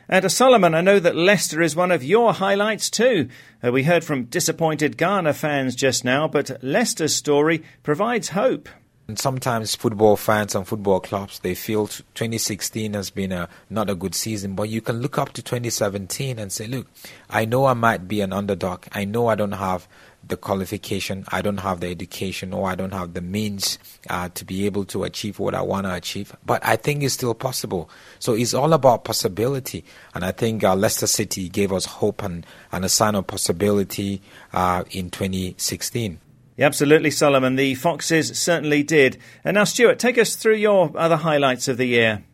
And 0.08 0.30
Solomon, 0.30 0.74
I 0.74 0.80
know 0.80 0.98
that 1.00 1.16
Leicester 1.16 1.60
is 1.60 1.76
one 1.76 1.90
of 1.90 2.04
your 2.04 2.32
highlights 2.32 2.88
too. 2.88 3.28
Uh, 3.62 3.72
we 3.72 3.82
heard 3.82 4.04
from 4.04 4.24
disappointed 4.24 4.96
Ghana 4.96 5.34
fans 5.34 5.74
just 5.74 6.04
now, 6.04 6.28
but 6.28 6.62
Leicester's 6.62 7.14
story 7.14 7.62
provides 7.82 8.30
hope. 8.30 8.68
And 9.08 9.18
sometimes 9.18 9.76
football 9.76 10.16
fans 10.16 10.56
and 10.56 10.66
football 10.66 10.98
clubs 10.98 11.38
they 11.38 11.54
feel 11.54 11.86
2016 11.86 12.94
has 12.94 13.10
been 13.10 13.30
a 13.30 13.48
not 13.70 13.88
a 13.88 13.94
good 13.94 14.16
season, 14.16 14.56
but 14.56 14.68
you 14.68 14.80
can 14.80 15.00
look 15.00 15.16
up 15.16 15.32
to 15.34 15.42
2017 15.42 16.40
and 16.40 16.50
say, 16.50 16.66
look, 16.66 16.88
I 17.30 17.44
know 17.44 17.66
I 17.66 17.74
might 17.74 18.08
be 18.08 18.20
an 18.20 18.32
underdog. 18.32 18.86
I 18.90 19.04
know 19.04 19.28
I 19.28 19.36
don't 19.36 19.52
have 19.52 19.86
the 20.26 20.36
qualification, 20.36 21.24
I 21.28 21.40
don't 21.40 21.58
have 21.58 21.78
the 21.78 21.88
education, 21.88 22.52
or 22.52 22.68
I 22.68 22.74
don't 22.74 22.92
have 22.92 23.14
the 23.14 23.20
means 23.20 23.78
uh, 24.10 24.28
to 24.30 24.44
be 24.44 24.66
able 24.66 24.84
to 24.86 25.04
achieve 25.04 25.38
what 25.38 25.54
I 25.54 25.62
want 25.62 25.86
to 25.86 25.94
achieve. 25.94 26.34
But 26.44 26.66
I 26.66 26.74
think 26.74 27.04
it's 27.04 27.14
still 27.14 27.34
possible. 27.34 27.88
So 28.18 28.34
it's 28.34 28.54
all 28.54 28.72
about 28.72 29.04
possibility. 29.04 29.84
And 30.14 30.24
I 30.24 30.32
think 30.32 30.64
uh, 30.64 30.74
Leicester 30.74 31.06
City 31.06 31.48
gave 31.48 31.72
us 31.72 31.84
hope 31.84 32.24
and, 32.24 32.44
and 32.72 32.84
a 32.84 32.88
sign 32.88 33.14
of 33.14 33.28
possibility 33.28 34.20
uh, 34.52 34.82
in 34.90 35.10
2016. 35.10 36.18
Yeah, 36.56 36.66
absolutely, 36.66 37.10
Solomon. 37.10 37.56
The 37.56 37.74
Foxes 37.74 38.38
certainly 38.38 38.82
did. 38.82 39.18
And 39.44 39.56
now, 39.56 39.64
Stuart, 39.64 39.98
take 39.98 40.16
us 40.16 40.36
through 40.36 40.56
your 40.56 40.90
other 40.96 41.16
highlights 41.16 41.68
of 41.68 41.76
the 41.76 41.86
year. 41.86 42.24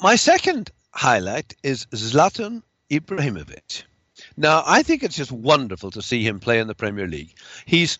My 0.00 0.16
second 0.16 0.70
highlight 0.92 1.54
is 1.62 1.86
Zlatan 1.86 2.62
Ibrahimovic. 2.90 3.84
Now, 4.36 4.62
I 4.66 4.82
think 4.82 5.02
it's 5.02 5.16
just 5.16 5.32
wonderful 5.32 5.90
to 5.92 6.02
see 6.02 6.22
him 6.22 6.40
play 6.40 6.58
in 6.58 6.68
the 6.68 6.74
Premier 6.74 7.06
League. 7.06 7.34
He's 7.64 7.98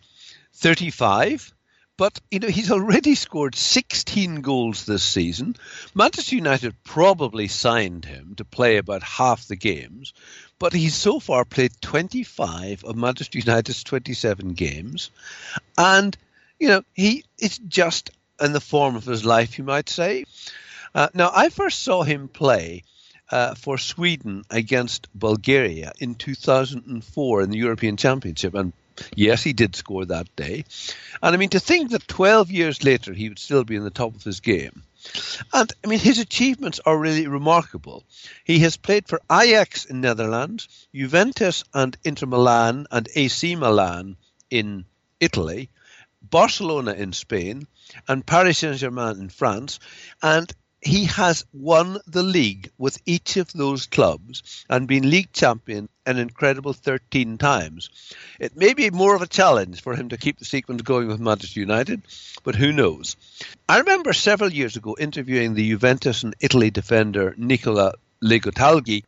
35, 0.55 1.53
but 1.97 2.19
you 2.31 2.39
know 2.39 2.47
he's 2.47 2.71
already 2.71 3.15
scored 3.15 3.55
16 3.55 4.41
goals 4.41 4.85
this 4.85 5.03
season. 5.03 5.55
Manchester 5.93 6.35
United 6.35 6.75
probably 6.83 7.47
signed 7.47 8.05
him 8.05 8.35
to 8.37 8.45
play 8.45 8.77
about 8.77 9.03
half 9.03 9.47
the 9.47 9.55
games, 9.55 10.13
but 10.63 10.71
he's 10.71 10.95
so 10.95 11.19
far 11.19 11.43
played 11.43 11.73
25 11.81 12.85
of 12.85 12.95
Manchester 12.95 13.37
United's 13.37 13.83
27 13.83 14.53
games. 14.53 15.11
And, 15.77 16.17
you 16.57 16.69
know, 16.69 16.83
he 16.93 17.25
is 17.37 17.57
just 17.57 18.11
in 18.39 18.53
the 18.53 18.61
form 18.61 18.95
of 18.95 19.03
his 19.03 19.25
life, 19.25 19.57
you 19.57 19.65
might 19.65 19.89
say. 19.89 20.23
Uh, 20.95 21.09
now, 21.13 21.29
I 21.35 21.49
first 21.49 21.83
saw 21.83 22.03
him 22.03 22.29
play 22.29 22.83
uh, 23.29 23.55
for 23.55 23.77
Sweden 23.77 24.45
against 24.49 25.09
Bulgaria 25.13 25.91
in 25.99 26.15
2004 26.15 27.41
in 27.41 27.49
the 27.49 27.57
European 27.57 27.97
Championship. 27.97 28.53
And 28.53 28.71
yes, 29.17 29.43
he 29.43 29.51
did 29.51 29.75
score 29.75 30.05
that 30.05 30.33
day. 30.37 30.63
And 31.21 31.35
I 31.35 31.37
mean, 31.37 31.49
to 31.49 31.59
think 31.59 31.91
that 31.91 32.07
12 32.07 32.51
years 32.51 32.85
later 32.85 33.11
he 33.11 33.27
would 33.27 33.39
still 33.39 33.65
be 33.65 33.75
in 33.75 33.83
the 33.83 33.89
top 33.89 34.15
of 34.15 34.23
his 34.23 34.39
game 34.39 34.83
and 35.53 35.71
I 35.83 35.87
mean, 35.87 35.99
his 35.99 36.19
achievements 36.19 36.79
are 36.85 36.97
really 36.97 37.27
remarkable. 37.27 38.03
He 38.43 38.59
has 38.59 38.77
played 38.77 39.07
for 39.07 39.21
Ajax 39.31 39.85
in 39.85 40.01
Netherlands, 40.01 40.67
Juventus 40.93 41.63
and 41.73 41.97
Inter 42.03 42.27
Milan 42.27 42.87
and 42.91 43.07
AC 43.15 43.55
Milan 43.55 44.17
in 44.49 44.85
Italy, 45.19 45.69
Barcelona 46.21 46.93
in 46.93 47.13
Spain, 47.13 47.67
and 48.07 48.25
Paris 48.25 48.59
Saint 48.59 48.77
Germain 48.77 49.19
in 49.19 49.29
France. 49.29 49.79
And 50.21 50.51
he 50.85 51.05
has 51.05 51.45
won 51.53 51.97
the 52.07 52.23
league 52.23 52.69
with 52.77 53.01
each 53.05 53.37
of 53.37 53.51
those 53.53 53.85
clubs 53.85 54.65
and 54.69 54.87
been 54.87 55.09
league 55.09 55.31
champion 55.31 55.87
an 56.05 56.17
incredible 56.17 56.73
13 56.73 57.37
times. 57.37 57.89
It 58.39 58.57
may 58.57 58.73
be 58.73 58.89
more 58.89 59.15
of 59.15 59.21
a 59.21 59.27
challenge 59.27 59.81
for 59.81 59.95
him 59.95 60.09
to 60.09 60.17
keep 60.17 60.39
the 60.39 60.45
sequence 60.45 60.81
going 60.81 61.07
with 61.07 61.19
Manchester 61.19 61.59
United, 61.59 62.01
but 62.43 62.55
who 62.55 62.73
knows? 62.73 63.15
I 63.69 63.79
remember 63.79 64.13
several 64.13 64.51
years 64.51 64.75
ago 64.75 64.95
interviewing 64.99 65.53
the 65.53 65.69
Juventus 65.69 66.23
and 66.23 66.35
Italy 66.41 66.69
defender 66.69 67.33
Nicola 67.37 67.93
Legrottaglie 68.21 69.03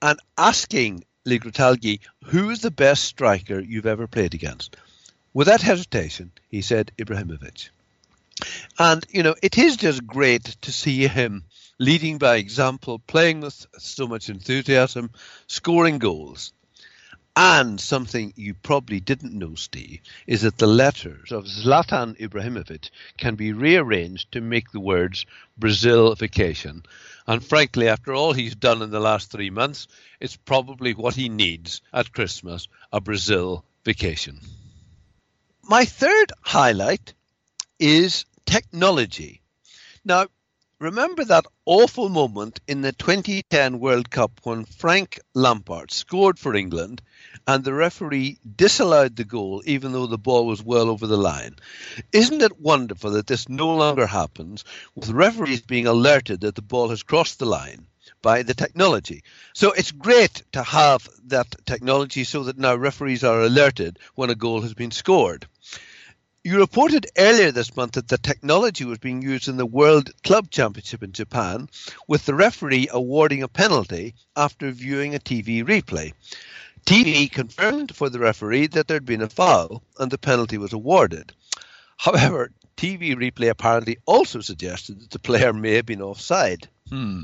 and 0.00 0.18
asking 0.38 1.04
Lee 1.24 1.40
who 2.24 2.50
is 2.50 2.60
the 2.60 2.70
best 2.70 3.04
striker 3.04 3.60
you've 3.60 3.86
ever 3.86 4.06
played 4.06 4.34
against? 4.34 4.76
Without 5.32 5.62
hesitation, 5.62 6.32
he 6.48 6.62
said 6.62 6.90
Ibrahimovic. 6.98 7.70
And, 8.78 9.04
you 9.10 9.22
know, 9.22 9.34
it 9.42 9.58
is 9.58 9.76
just 9.76 10.06
great 10.06 10.44
to 10.44 10.72
see 10.72 11.06
him 11.06 11.44
leading 11.78 12.18
by 12.18 12.36
example, 12.36 12.98
playing 13.00 13.40
with 13.40 13.66
so 13.78 14.06
much 14.06 14.28
enthusiasm, 14.28 15.10
scoring 15.46 15.98
goals. 15.98 16.52
And 17.34 17.80
something 17.80 18.34
you 18.36 18.52
probably 18.52 19.00
didn't 19.00 19.32
know, 19.32 19.54
Steve, 19.54 20.00
is 20.26 20.42
that 20.42 20.58
the 20.58 20.66
letters 20.66 21.32
of 21.32 21.46
Zlatan 21.46 22.18
Ibrahimovic 22.18 22.90
can 23.16 23.36
be 23.36 23.52
rearranged 23.52 24.32
to 24.32 24.42
make 24.42 24.70
the 24.70 24.80
words 24.80 25.24
Brazil 25.56 26.14
vacation. 26.14 26.82
And 27.26 27.42
frankly, 27.42 27.88
after 27.88 28.12
all 28.12 28.34
he's 28.34 28.54
done 28.54 28.82
in 28.82 28.90
the 28.90 29.00
last 29.00 29.30
three 29.30 29.48
months, 29.48 29.88
it's 30.20 30.36
probably 30.36 30.92
what 30.92 31.14
he 31.14 31.30
needs 31.30 31.80
at 31.92 32.12
Christmas 32.12 32.68
a 32.92 33.00
Brazil 33.00 33.64
vacation. 33.84 34.38
My 35.62 35.86
third 35.86 36.32
highlight 36.42 37.14
is 37.78 38.26
technology. 38.46 39.42
Now, 40.04 40.26
remember 40.78 41.24
that 41.24 41.46
awful 41.64 42.08
moment 42.08 42.60
in 42.66 42.82
the 42.82 42.92
2010 42.92 43.78
World 43.78 44.10
Cup 44.10 44.40
when 44.42 44.64
Frank 44.64 45.20
Lampard 45.32 45.92
scored 45.92 46.38
for 46.38 46.54
England 46.56 47.00
and 47.46 47.62
the 47.62 47.72
referee 47.72 48.38
disallowed 48.56 49.14
the 49.14 49.24
goal 49.24 49.62
even 49.64 49.92
though 49.92 50.06
the 50.06 50.18
ball 50.18 50.46
was 50.46 50.62
well 50.62 50.90
over 50.90 51.06
the 51.06 51.16
line. 51.16 51.54
Isn't 52.12 52.42
it 52.42 52.60
wonderful 52.60 53.12
that 53.12 53.28
this 53.28 53.48
no 53.48 53.74
longer 53.76 54.06
happens 54.06 54.64
with 54.96 55.10
referees 55.10 55.60
being 55.60 55.86
alerted 55.86 56.40
that 56.40 56.56
the 56.56 56.62
ball 56.62 56.88
has 56.88 57.02
crossed 57.02 57.38
the 57.38 57.46
line? 57.46 57.86
By 58.20 58.42
the 58.42 58.54
technology. 58.54 59.22
So 59.52 59.72
it's 59.72 59.90
great 59.90 60.42
to 60.52 60.62
have 60.62 61.08
that 61.26 61.54
technology 61.66 62.24
so 62.24 62.44
that 62.44 62.58
now 62.58 62.74
referees 62.76 63.24
are 63.24 63.42
alerted 63.42 63.98
when 64.14 64.30
a 64.30 64.36
goal 64.36 64.60
has 64.62 64.74
been 64.74 64.90
scored. 64.92 65.46
You 66.44 66.58
reported 66.58 67.06
earlier 67.16 67.52
this 67.52 67.76
month 67.76 67.92
that 67.92 68.08
the 68.08 68.18
technology 68.18 68.84
was 68.84 68.98
being 68.98 69.22
used 69.22 69.46
in 69.46 69.58
the 69.58 69.64
World 69.64 70.10
Club 70.24 70.50
Championship 70.50 71.04
in 71.04 71.12
Japan, 71.12 71.68
with 72.08 72.26
the 72.26 72.34
referee 72.34 72.88
awarding 72.90 73.44
a 73.44 73.48
penalty 73.48 74.16
after 74.34 74.72
viewing 74.72 75.14
a 75.14 75.20
TV 75.20 75.64
replay. 75.64 76.12
TV 76.84 77.30
confirmed 77.30 77.94
for 77.94 78.10
the 78.10 78.18
referee 78.18 78.66
that 78.66 78.88
there'd 78.88 79.06
been 79.06 79.22
a 79.22 79.28
foul 79.28 79.84
and 80.00 80.10
the 80.10 80.18
penalty 80.18 80.58
was 80.58 80.72
awarded. 80.72 81.32
However, 81.96 82.50
TV 82.76 83.14
replay 83.14 83.48
apparently 83.48 83.98
also 84.04 84.40
suggested 84.40 84.98
that 84.98 85.10
the 85.10 85.20
player 85.20 85.52
may 85.52 85.74
have 85.74 85.86
been 85.86 86.02
offside. 86.02 86.68
Hmm. 86.88 87.22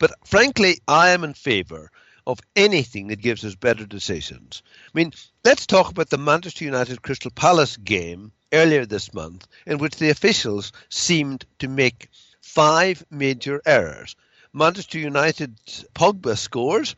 But 0.00 0.10
frankly, 0.24 0.80
I 0.88 1.10
am 1.10 1.22
in 1.22 1.34
favour 1.34 1.92
of 2.26 2.40
anything 2.56 3.08
that 3.08 3.22
gives 3.22 3.44
us 3.44 3.54
better 3.54 3.86
decisions. 3.86 4.62
I 4.86 4.90
mean, 4.94 5.12
let's 5.44 5.66
talk 5.66 5.90
about 5.90 6.10
the 6.10 6.18
Manchester 6.18 6.64
United 6.64 7.02
Crystal 7.02 7.30
Palace 7.30 7.76
game 7.76 8.32
earlier 8.52 8.86
this 8.86 9.14
month, 9.14 9.46
in 9.66 9.78
which 9.78 9.96
the 9.96 10.10
officials 10.10 10.72
seemed 10.88 11.44
to 11.58 11.68
make 11.68 12.08
five 12.40 13.04
major 13.10 13.62
errors. 13.64 14.16
Manchester 14.52 14.98
United 14.98 15.56
Pogba 15.94 16.36
scores, 16.36 16.96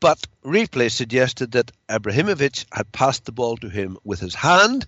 but 0.00 0.26
replay 0.44 0.90
suggested 0.90 1.52
that 1.52 1.72
Ibrahimovic 1.88 2.66
had 2.72 2.92
passed 2.92 3.24
the 3.24 3.32
ball 3.32 3.56
to 3.58 3.68
him 3.68 3.98
with 4.04 4.20
his 4.20 4.34
hand 4.34 4.86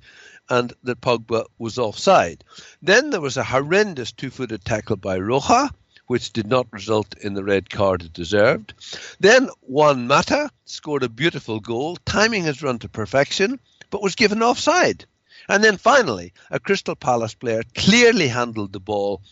and 0.49 0.73
that 0.83 1.01
Pogba 1.01 1.47
was 1.59 1.79
offside. 1.79 2.45
Then 2.83 3.11
there 3.11 3.21
was 3.21 3.37
a 3.37 3.45
horrendous 3.45 4.13
two 4.13 4.31
footed 4.31 4.65
tackle 4.65 4.97
by 4.97 5.19
Rojo, 5.19 5.69
which 6.13 6.35
did 6.35 6.47
not 6.47 6.71
result 6.73 7.17
in 7.23 7.33
the 7.33 7.43
red 7.43 7.71
card 7.71 8.03
it 8.03 8.13
deserved. 8.13 8.75
Then 9.19 9.49
Juan 9.63 10.07
Mata 10.07 10.51
scored 10.67 11.03
a 11.03 11.09
beautiful 11.09 11.59
goal, 11.59 11.97
timing 12.05 12.45
his 12.45 12.63
run 12.63 12.79
to 12.81 12.89
perfection, 12.91 13.59
but 13.89 14.03
was 14.03 14.15
given 14.15 14.43
offside. 14.43 15.07
And 15.49 15.65
then 15.65 15.79
finally, 15.79 16.35
a 16.51 16.61
Crystal 16.61 16.95
Palace 16.95 17.33
player 17.33 17.63
clearly 17.75 18.29
handled 18.29 18.75
the 18.75 18.79
ball 18.79 19.23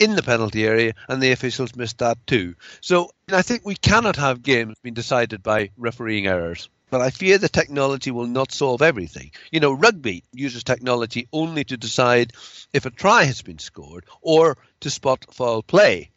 in 0.00 0.16
the 0.16 0.24
penalty 0.24 0.66
area, 0.66 0.94
and 1.08 1.22
the 1.22 1.30
officials 1.30 1.76
missed 1.76 1.98
that 1.98 2.18
too. 2.26 2.56
So 2.80 3.12
I 3.32 3.42
think 3.42 3.64
we 3.64 3.76
cannot 3.76 4.16
have 4.16 4.42
games 4.42 4.76
being 4.82 4.94
decided 4.94 5.44
by 5.44 5.70
refereeing 5.76 6.26
errors. 6.26 6.68
But 6.90 7.00
I 7.02 7.10
fear 7.10 7.36
the 7.38 7.48
technology 7.48 8.10
will 8.10 8.26
not 8.26 8.52
solve 8.52 8.80
everything. 8.80 9.32
You 9.50 9.60
know, 9.60 9.72
rugby 9.72 10.24
uses 10.32 10.64
technology 10.64 11.28
only 11.32 11.64
to 11.64 11.76
decide 11.76 12.32
if 12.72 12.86
a 12.86 12.90
try 12.90 13.24
has 13.24 13.42
been 13.42 13.58
scored 13.58 14.04
or 14.22 14.56
to 14.80 14.90
spot 14.90 15.26
foul 15.34 15.62
play. 15.62 16.10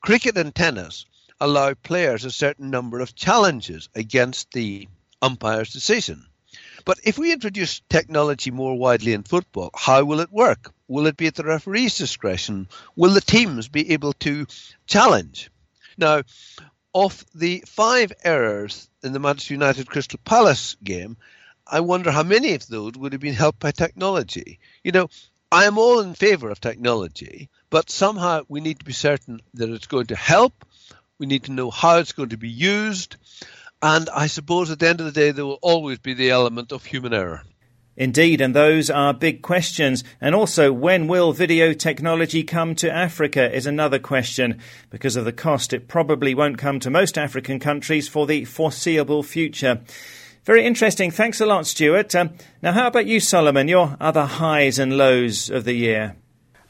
Cricket 0.00 0.36
and 0.36 0.54
tennis 0.54 1.06
allow 1.40 1.74
players 1.74 2.24
a 2.24 2.30
certain 2.30 2.70
number 2.70 3.00
of 3.00 3.16
challenges 3.16 3.88
against 3.94 4.52
the 4.52 4.88
umpire's 5.20 5.72
decision. 5.72 6.26
But 6.84 7.00
if 7.04 7.18
we 7.18 7.32
introduce 7.32 7.80
technology 7.88 8.50
more 8.50 8.76
widely 8.76 9.12
in 9.12 9.22
football, 9.22 9.70
how 9.74 10.04
will 10.04 10.20
it 10.20 10.32
work? 10.32 10.72
Will 10.88 11.06
it 11.06 11.16
be 11.16 11.26
at 11.26 11.34
the 11.34 11.44
referee's 11.44 11.96
discretion? 11.96 12.68
Will 12.94 13.14
the 13.14 13.20
teams 13.20 13.68
be 13.68 13.92
able 13.92 14.12
to 14.14 14.46
challenge? 14.86 15.50
Now, 15.96 16.22
of 16.94 17.24
the 17.34 17.64
five 17.66 18.12
errors 18.22 18.88
in 19.02 19.12
the 19.12 19.18
Manchester 19.18 19.54
United 19.54 19.88
Crystal 19.88 20.20
Palace 20.24 20.76
game, 20.82 21.16
I 21.66 21.80
wonder 21.80 22.10
how 22.10 22.22
many 22.22 22.54
of 22.54 22.66
those 22.66 22.94
would 22.94 23.12
have 23.12 23.20
been 23.20 23.34
helped 23.34 23.60
by 23.60 23.70
technology. 23.70 24.58
You 24.84 24.92
know, 24.92 25.08
I 25.50 25.64
am 25.64 25.78
all 25.78 26.00
in 26.00 26.14
favour 26.14 26.50
of 26.50 26.60
technology, 26.60 27.50
but 27.70 27.90
somehow 27.90 28.42
we 28.48 28.60
need 28.60 28.78
to 28.78 28.84
be 28.84 28.92
certain 28.92 29.40
that 29.54 29.70
it's 29.70 29.86
going 29.86 30.06
to 30.06 30.16
help. 30.16 30.64
We 31.18 31.26
need 31.26 31.44
to 31.44 31.52
know 31.52 31.70
how 31.70 31.98
it's 31.98 32.12
going 32.12 32.30
to 32.30 32.36
be 32.36 32.50
used. 32.50 33.16
And 33.80 34.08
I 34.08 34.26
suppose 34.26 34.70
at 34.70 34.78
the 34.78 34.88
end 34.88 35.00
of 35.00 35.06
the 35.06 35.12
day, 35.12 35.30
there 35.30 35.46
will 35.46 35.58
always 35.62 35.98
be 35.98 36.14
the 36.14 36.30
element 36.30 36.72
of 36.72 36.84
human 36.84 37.12
error. 37.12 37.42
Indeed, 37.96 38.40
and 38.40 38.54
those 38.54 38.88
are 38.88 39.12
big 39.12 39.42
questions. 39.42 40.02
And 40.20 40.34
also, 40.34 40.72
when 40.72 41.08
will 41.08 41.32
video 41.32 41.72
technology 41.74 42.42
come 42.42 42.74
to 42.76 42.90
Africa 42.90 43.54
is 43.54 43.66
another 43.66 43.98
question. 43.98 44.58
Because 44.90 45.16
of 45.16 45.24
the 45.24 45.32
cost, 45.32 45.72
it 45.72 45.88
probably 45.88 46.34
won't 46.34 46.58
come 46.58 46.80
to 46.80 46.90
most 46.90 47.18
African 47.18 47.60
countries 47.60 48.08
for 48.08 48.26
the 48.26 48.44
foreseeable 48.46 49.22
future. 49.22 49.80
Very 50.44 50.64
interesting. 50.64 51.10
Thanks 51.10 51.40
a 51.40 51.46
lot, 51.46 51.66
Stuart. 51.66 52.14
Um, 52.14 52.30
now, 52.62 52.72
how 52.72 52.88
about 52.88 53.06
you, 53.06 53.20
Solomon? 53.20 53.68
Your 53.68 53.96
other 54.00 54.24
highs 54.24 54.78
and 54.78 54.96
lows 54.96 55.50
of 55.50 55.64
the 55.64 55.74
year? 55.74 56.16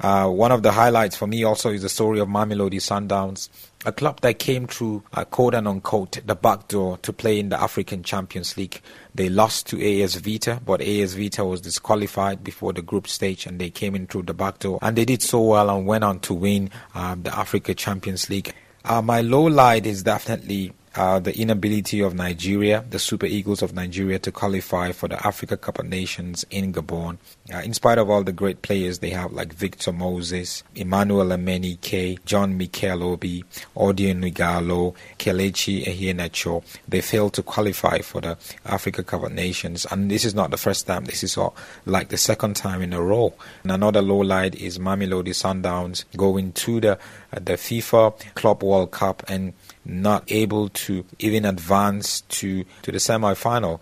Uh, 0.03 0.29
one 0.29 0.51
of 0.51 0.65
the 0.65 0.73
highlights 0.73 1.15
for 1.15 1.29
me 1.29 1.45
also 1.45 1.71
is 1.71 1.83
the 1.83 1.89
story 1.89 2.19
of 2.19 2.27
Mamelodi 2.27 2.81
Sundowns, 2.81 3.49
a 3.87 3.93
club 3.93 4.21
that 4.23 4.41
came 4.41 4.67
through 4.67 5.05
uh, 5.13 5.25
quote 5.25 5.55
and 5.55 5.69
unquote 5.69 6.19
the 6.27 6.35
back 6.35 6.67
door 6.67 6.99
to 6.99 7.13
play 7.13 7.39
in 7.39 7.51
the 7.51 7.61
African 7.61 8.03
Champions 8.03 8.57
League. 8.57 8.81
They 9.15 9.29
lost 9.29 9.69
to 9.69 10.03
AS 10.03 10.17
Vita, 10.17 10.61
but 10.67 10.81
AS 10.81 11.15
Vita 11.15 11.45
was 11.45 11.61
disqualified 11.61 12.43
before 12.43 12.73
the 12.73 12.83
group 12.83 13.07
stage 13.07 13.47
and 13.47 13.61
they 13.61 13.71
came 13.71 13.95
in 13.95 14.09
through 14.09 14.23
the 14.23 14.35
back 14.35 14.59
door 14.59 14.81
and 14.83 14.97
they 14.97 15.05
did 15.05 15.23
so 15.23 15.41
well 15.41 15.71
and 15.71 15.87
went 15.87 16.03
on 16.03 16.19
to 16.21 16.35
win 16.35 16.71
um, 16.97 17.23
the 17.23 17.33
Africa 17.39 17.73
Champions 17.73 18.29
League. 18.29 18.53
Uh, 18.85 19.01
my 19.01 19.21
low 19.21 19.45
light 19.45 19.87
is 19.87 20.03
definitely 20.03 20.73
uh, 20.95 21.19
the 21.19 21.37
inability 21.39 22.01
of 22.01 22.15
Nigeria, 22.15 22.85
the 22.91 22.99
Super 22.99 23.27
Eagles 23.27 23.63
of 23.63 23.75
Nigeria, 23.75 24.19
to 24.19 24.33
qualify 24.33 24.93
for 24.93 25.09
the 25.09 25.27
Africa 25.27 25.57
Cup 25.57 25.79
of 25.79 25.87
Nations 25.87 26.45
in 26.51 26.73
Gabon. 26.73 27.19
Uh, 27.53 27.59
in 27.59 27.73
spite 27.73 27.99
of 27.99 28.11
all 28.11 28.23
the 28.23 28.33
great 28.33 28.63
players 28.63 28.99
they 28.99 29.11
have, 29.11 29.33
like 29.33 29.53
Victor 29.55 29.93
Moses, 29.93 30.63
Emmanuel 30.75 31.27
Emenike, 31.27 32.23
John 32.25 32.57
Mikel 32.57 33.03
Obi, 33.03 33.45
Odion 33.77 34.31
Ighalo, 34.31 34.95
Kelechi 35.19 35.85
Iheanacho, 35.85 36.63
they 36.87 37.01
failed 37.01 37.35
to 37.35 37.43
qualify 37.43 37.99
for 38.01 38.21
the 38.21 38.37
Africa 38.67 39.03
Cup 39.03 39.23
of 39.25 39.33
Nations. 39.33 39.87
And 39.91 40.11
this 40.11 40.25
is 40.25 40.35
not 40.35 40.51
the 40.51 40.57
first 40.57 40.87
time, 40.87 41.05
this 41.07 41.25
is 41.25 41.37
all, 41.37 41.55
like 41.87 42.09
the 42.09 42.19
second 42.19 42.55
time 42.57 42.83
in 42.83 42.93
a 42.93 43.01
row. 43.01 43.33
And 43.63 43.73
another 43.73 44.03
low 44.03 44.19
light 44.19 44.55
is 44.55 44.79
Mamelodi 44.79 45.31
Sundowns 45.33 46.05
going 46.17 46.53
to 46.53 46.81
the, 46.81 46.93
uh, 46.93 46.99
the 47.35 47.55
FIFA 47.55 48.35
Club 48.35 48.63
World 48.63 48.91
Cup 48.91 49.23
and 49.29 49.55
not 49.85 50.25
able 50.31 50.69
to 50.69 50.82
even 51.19 51.45
advance 51.45 52.23
to, 52.23 52.65
to 52.83 52.93
the 52.93 53.01
semi 53.01 53.35
final. 53.35 53.81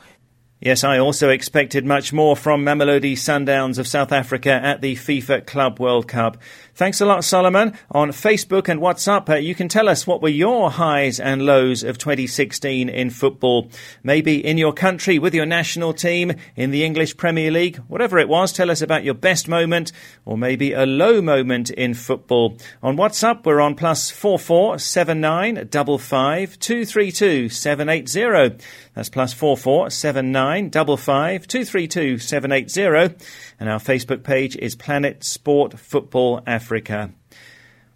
Yes, 0.61 0.85
I 0.85 0.99
also 0.99 1.31
expected 1.31 1.87
much 1.87 2.13
more 2.13 2.37
from 2.37 2.63
Mamelodi 2.63 3.15
Sundowns 3.15 3.79
of 3.79 3.89
South 3.89 4.13
Africa 4.13 4.53
at 4.53 4.83
the 4.83 4.95
FIFA 4.95 5.47
Club 5.47 5.81
World 5.81 6.07
Cup. 6.07 6.37
Thanks 6.81 7.03
a 7.03 7.05
lot, 7.05 7.25
Solomon. 7.25 7.75
On 7.91 8.09
Facebook 8.09 8.67
and 8.67 8.81
WhatsApp, 8.81 9.29
uh, 9.29 9.35
you 9.35 9.55
can 9.55 9.69
tell 9.69 9.87
us 9.87 10.07
what 10.07 10.23
were 10.23 10.31
your 10.31 10.71
highs 10.71 11.21
and 11.21 11.43
lows 11.43 11.83
of 11.83 11.99
2016 11.99 12.89
in 12.89 13.11
football. 13.11 13.69
Maybe 14.03 14.43
in 14.43 14.57
your 14.57 14.73
country, 14.73 15.19
with 15.19 15.35
your 15.35 15.45
national 15.45 15.93
team, 15.93 16.33
in 16.57 16.71
the 16.71 16.83
English 16.83 17.19
Premier 17.19 17.51
League, 17.51 17.77
whatever 17.89 18.19
it 18.19 18.31
was, 18.31 18.51
tell 18.51 18.71
us 18.71 18.81
about 18.81 19.05
your 19.05 19.13
best 19.13 19.47
moment 19.47 19.93
or 20.25 20.39
maybe 20.39 20.73
a 20.73 20.87
low 20.87 21.21
moment 21.21 21.69
in 21.69 21.93
football. 21.93 22.57
On 22.83 22.97
WhatsApp, 22.97 23.45
we're 23.45 23.61
on 23.61 23.75
plus 23.75 24.11
four 24.11 24.39
four 24.39 24.79
seven 24.79 25.21
nine 25.21 25.69
double 25.71 25.99
five 25.99 26.59
two 26.61 26.87
three 26.87 27.13
two 27.13 27.51
seven 27.51 27.91
eight 27.91 28.09
zero. 28.09 28.57
That's 28.95 29.11
plus 29.11 29.35
four 29.35 29.59
four 29.59 29.91
seven 29.91 30.33
nine 30.33 30.71
double 30.71 30.97
five 30.97 31.47
two 31.47 31.67
three 31.67 31.89
two 31.89 32.17
seven 32.17 32.53
eight 32.53 32.71
zero, 32.71 33.11
and 33.59 33.69
our 33.69 33.81
Facebook 33.81 34.23
page 34.23 34.57
is 34.57 34.75
Planet 34.75 35.23
Sport 35.23 35.79
Football 35.79 36.43
Africa. 36.47 36.70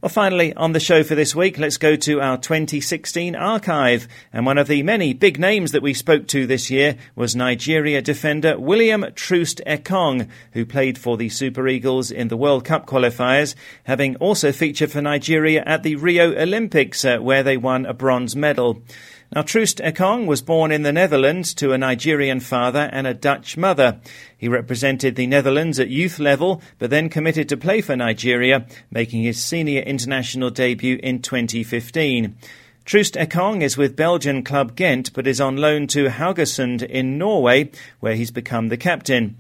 Well, 0.05 0.11
finally, 0.11 0.53
on 0.53 0.73
the 0.73 0.81
show 0.81 1.03
for 1.03 1.15
this 1.15 1.35
week, 1.35 1.57
let's 1.57 1.79
go 1.79 1.97
to 1.97 2.21
our 2.21 2.37
2016 2.37 3.35
archive. 3.35 4.07
And 4.35 4.45
one 4.45 4.59
of 4.59 4.69
the 4.69 4.83
many 4.83 5.15
big 5.15 5.39
names 5.39 5.73
that 5.73 5.81
we 5.81 5.95
spoke 5.95 6.27
to 6.27 6.47
this 6.47 6.71
year 6.71 6.99
was 7.17 7.35
Nigeria 7.35 8.03
defender 8.03 8.59
William 8.59 9.07
Troost 9.15 9.63
Ekong, 9.67 10.29
who 10.53 10.67
played 10.67 10.99
for 10.99 11.17
the 11.17 11.31
Super 11.31 11.67
Eagles 11.67 12.11
in 12.11 12.29
the 12.29 12.37
World 12.37 12.67
Cup 12.67 12.85
qualifiers, 12.87 13.55
having 13.85 14.15
also 14.17 14.53
featured 14.53 14.93
for 14.93 15.01
Nigeria 15.01 15.63
at 15.65 15.85
the 15.85 15.97
Rio 15.97 16.39
Olympics, 16.39 17.03
uh, 17.07 17.17
where 17.17 17.43
they 17.43 17.57
won 17.57 17.87
a 17.87 17.95
bronze 17.95 18.37
medal. 18.37 18.83
Now, 19.35 19.43
Troost 19.43 19.81
Ekong 19.81 20.27
was 20.27 20.43
born 20.43 20.71
in 20.71 20.83
the 20.83 20.93
Netherlands 20.93 21.55
to 21.55 21.73
a 21.73 21.79
Nigerian 21.79 22.39
father 22.39 22.89
and 22.93 23.05
a 23.05 23.15
Dutch 23.15 23.57
mother. 23.57 23.99
He 24.39 24.47
represented 24.47 25.17
the 25.17 25.27
Netherlands 25.27 25.81
at 25.81 25.89
youth 25.89 26.21
level, 26.21 26.63
but 26.79 26.91
then 26.91 27.09
committed 27.09 27.49
to 27.49 27.57
play 27.57 27.81
for 27.81 27.97
Nigeria, 27.97 28.65
making 28.93 29.25
his 29.25 29.45
senior 29.45 29.83
international 29.83 30.51
debut 30.51 31.01
in 31.03 31.21
2015. 31.21 32.37
Troost 32.85 33.15
Ekong 33.15 33.63
is 33.63 33.77
with 33.77 33.97
Belgian 33.97 34.45
club 34.45 34.77
Ghent, 34.77 35.13
but 35.15 35.27
is 35.27 35.41
on 35.41 35.57
loan 35.57 35.89
to 35.89 36.11
Haugesund 36.11 36.85
in 36.85 37.19
Norway, 37.19 37.73
where 37.99 38.15
he's 38.15 38.31
become 38.31 38.69
the 38.69 38.77
captain. 38.77 39.37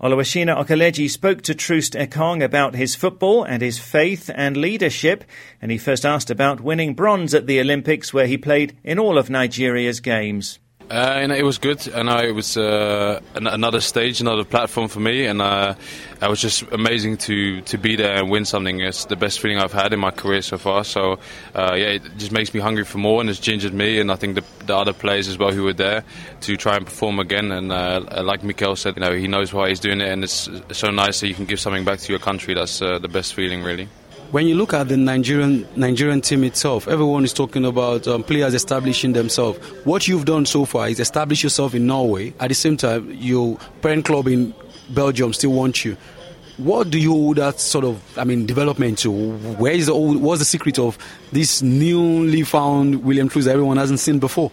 Oluwashina 0.00 0.56
Okeleji 0.56 1.10
spoke 1.10 1.42
to 1.42 1.56
Troost 1.56 1.94
Ekong 1.94 2.40
about 2.40 2.76
his 2.76 2.94
football 2.94 3.42
and 3.42 3.60
his 3.60 3.80
faith 3.80 4.30
and 4.32 4.56
leadership, 4.56 5.24
and 5.60 5.72
he 5.72 5.78
first 5.78 6.06
asked 6.06 6.30
about 6.30 6.60
winning 6.60 6.94
bronze 6.94 7.34
at 7.34 7.48
the 7.48 7.58
Olympics, 7.58 8.14
where 8.14 8.28
he 8.28 8.38
played 8.38 8.76
in 8.84 9.00
all 9.00 9.18
of 9.18 9.28
Nigeria's 9.28 9.98
games. 9.98 10.60
Uh, 10.90 10.94
and 10.94 11.32
it 11.32 11.44
was 11.44 11.58
good, 11.58 11.86
and 11.88 12.08
it 12.08 12.32
was 12.32 12.56
uh, 12.56 13.20
an- 13.34 13.46
another 13.46 13.78
stage, 13.78 14.22
another 14.22 14.42
platform 14.42 14.88
for 14.88 15.00
me, 15.00 15.26
and 15.26 15.42
uh, 15.42 15.74
it 16.22 16.28
was 16.30 16.40
just 16.40 16.62
amazing 16.72 17.18
to, 17.18 17.60
to 17.60 17.76
be 17.76 17.94
there 17.94 18.16
and 18.16 18.30
win 18.30 18.46
something. 18.46 18.80
It's 18.80 19.04
the 19.04 19.14
best 19.16 19.38
feeling 19.40 19.58
I've 19.58 19.72
had 19.72 19.92
in 19.92 20.00
my 20.00 20.10
career 20.10 20.40
so 20.40 20.56
far. 20.56 20.84
So 20.84 21.18
uh, 21.54 21.74
yeah, 21.74 21.88
it 21.96 22.02
just 22.16 22.32
makes 22.32 22.54
me 22.54 22.60
hungry 22.60 22.84
for 22.84 22.96
more, 22.96 23.20
and 23.20 23.28
it's 23.28 23.38
gingered 23.38 23.74
me, 23.74 24.00
and 24.00 24.10
I 24.10 24.16
think 24.16 24.36
the, 24.36 24.44
the 24.64 24.74
other 24.74 24.94
players 24.94 25.28
as 25.28 25.36
well 25.36 25.52
who 25.52 25.64
were 25.64 25.74
there 25.74 26.04
to 26.40 26.56
try 26.56 26.76
and 26.76 26.86
perform 26.86 27.18
again. 27.18 27.52
And 27.52 27.70
uh, 27.70 28.22
like 28.24 28.42
Mikel 28.42 28.74
said, 28.74 28.96
you 28.96 29.02
know, 29.02 29.14
he 29.14 29.28
knows 29.28 29.52
why 29.52 29.68
he's 29.68 29.80
doing 29.80 30.00
it, 30.00 30.08
and 30.08 30.24
it's 30.24 30.48
so 30.72 30.90
nice 30.90 31.20
that 31.20 31.28
you 31.28 31.34
can 31.34 31.44
give 31.44 31.60
something 31.60 31.84
back 31.84 31.98
to 31.98 32.12
your 32.12 32.20
country. 32.20 32.54
That's 32.54 32.80
uh, 32.80 32.98
the 32.98 33.08
best 33.08 33.34
feeling, 33.34 33.62
really. 33.62 33.88
When 34.30 34.46
you 34.46 34.56
look 34.56 34.74
at 34.74 34.88
the 34.88 34.96
Nigerian 34.98 35.66
Nigerian 35.74 36.20
team 36.20 36.44
itself, 36.44 36.86
everyone 36.86 37.24
is 37.24 37.32
talking 37.32 37.64
about 37.64 38.06
um, 38.06 38.22
players 38.22 38.52
establishing 38.52 39.14
themselves. 39.14 39.58
What 39.86 40.06
you've 40.06 40.26
done 40.26 40.44
so 40.44 40.66
far 40.66 40.86
is 40.90 41.00
establish 41.00 41.42
yourself 41.42 41.74
in 41.74 41.86
Norway. 41.86 42.34
At 42.38 42.48
the 42.48 42.54
same 42.54 42.76
time, 42.76 43.10
your 43.10 43.56
parent 43.80 44.04
club 44.04 44.28
in 44.28 44.52
Belgium 44.90 45.32
still 45.32 45.52
wants 45.52 45.82
you. 45.86 45.96
What 46.58 46.90
do 46.90 46.98
you 46.98 47.14
owe 47.14 47.32
that 47.34 47.58
sort 47.58 47.86
of, 47.86 48.02
I 48.18 48.24
mean, 48.24 48.44
development 48.44 48.98
to? 48.98 49.10
Where 49.10 49.72
is 49.72 49.86
the, 49.86 49.94
what's 49.94 50.40
the 50.40 50.44
secret 50.44 50.78
of 50.78 50.98
this 51.32 51.62
newly 51.62 52.42
found 52.42 53.04
William 53.04 53.30
Troost 53.30 53.46
that 53.46 53.52
everyone 53.52 53.78
hasn't 53.78 54.00
seen 54.00 54.18
before? 54.18 54.52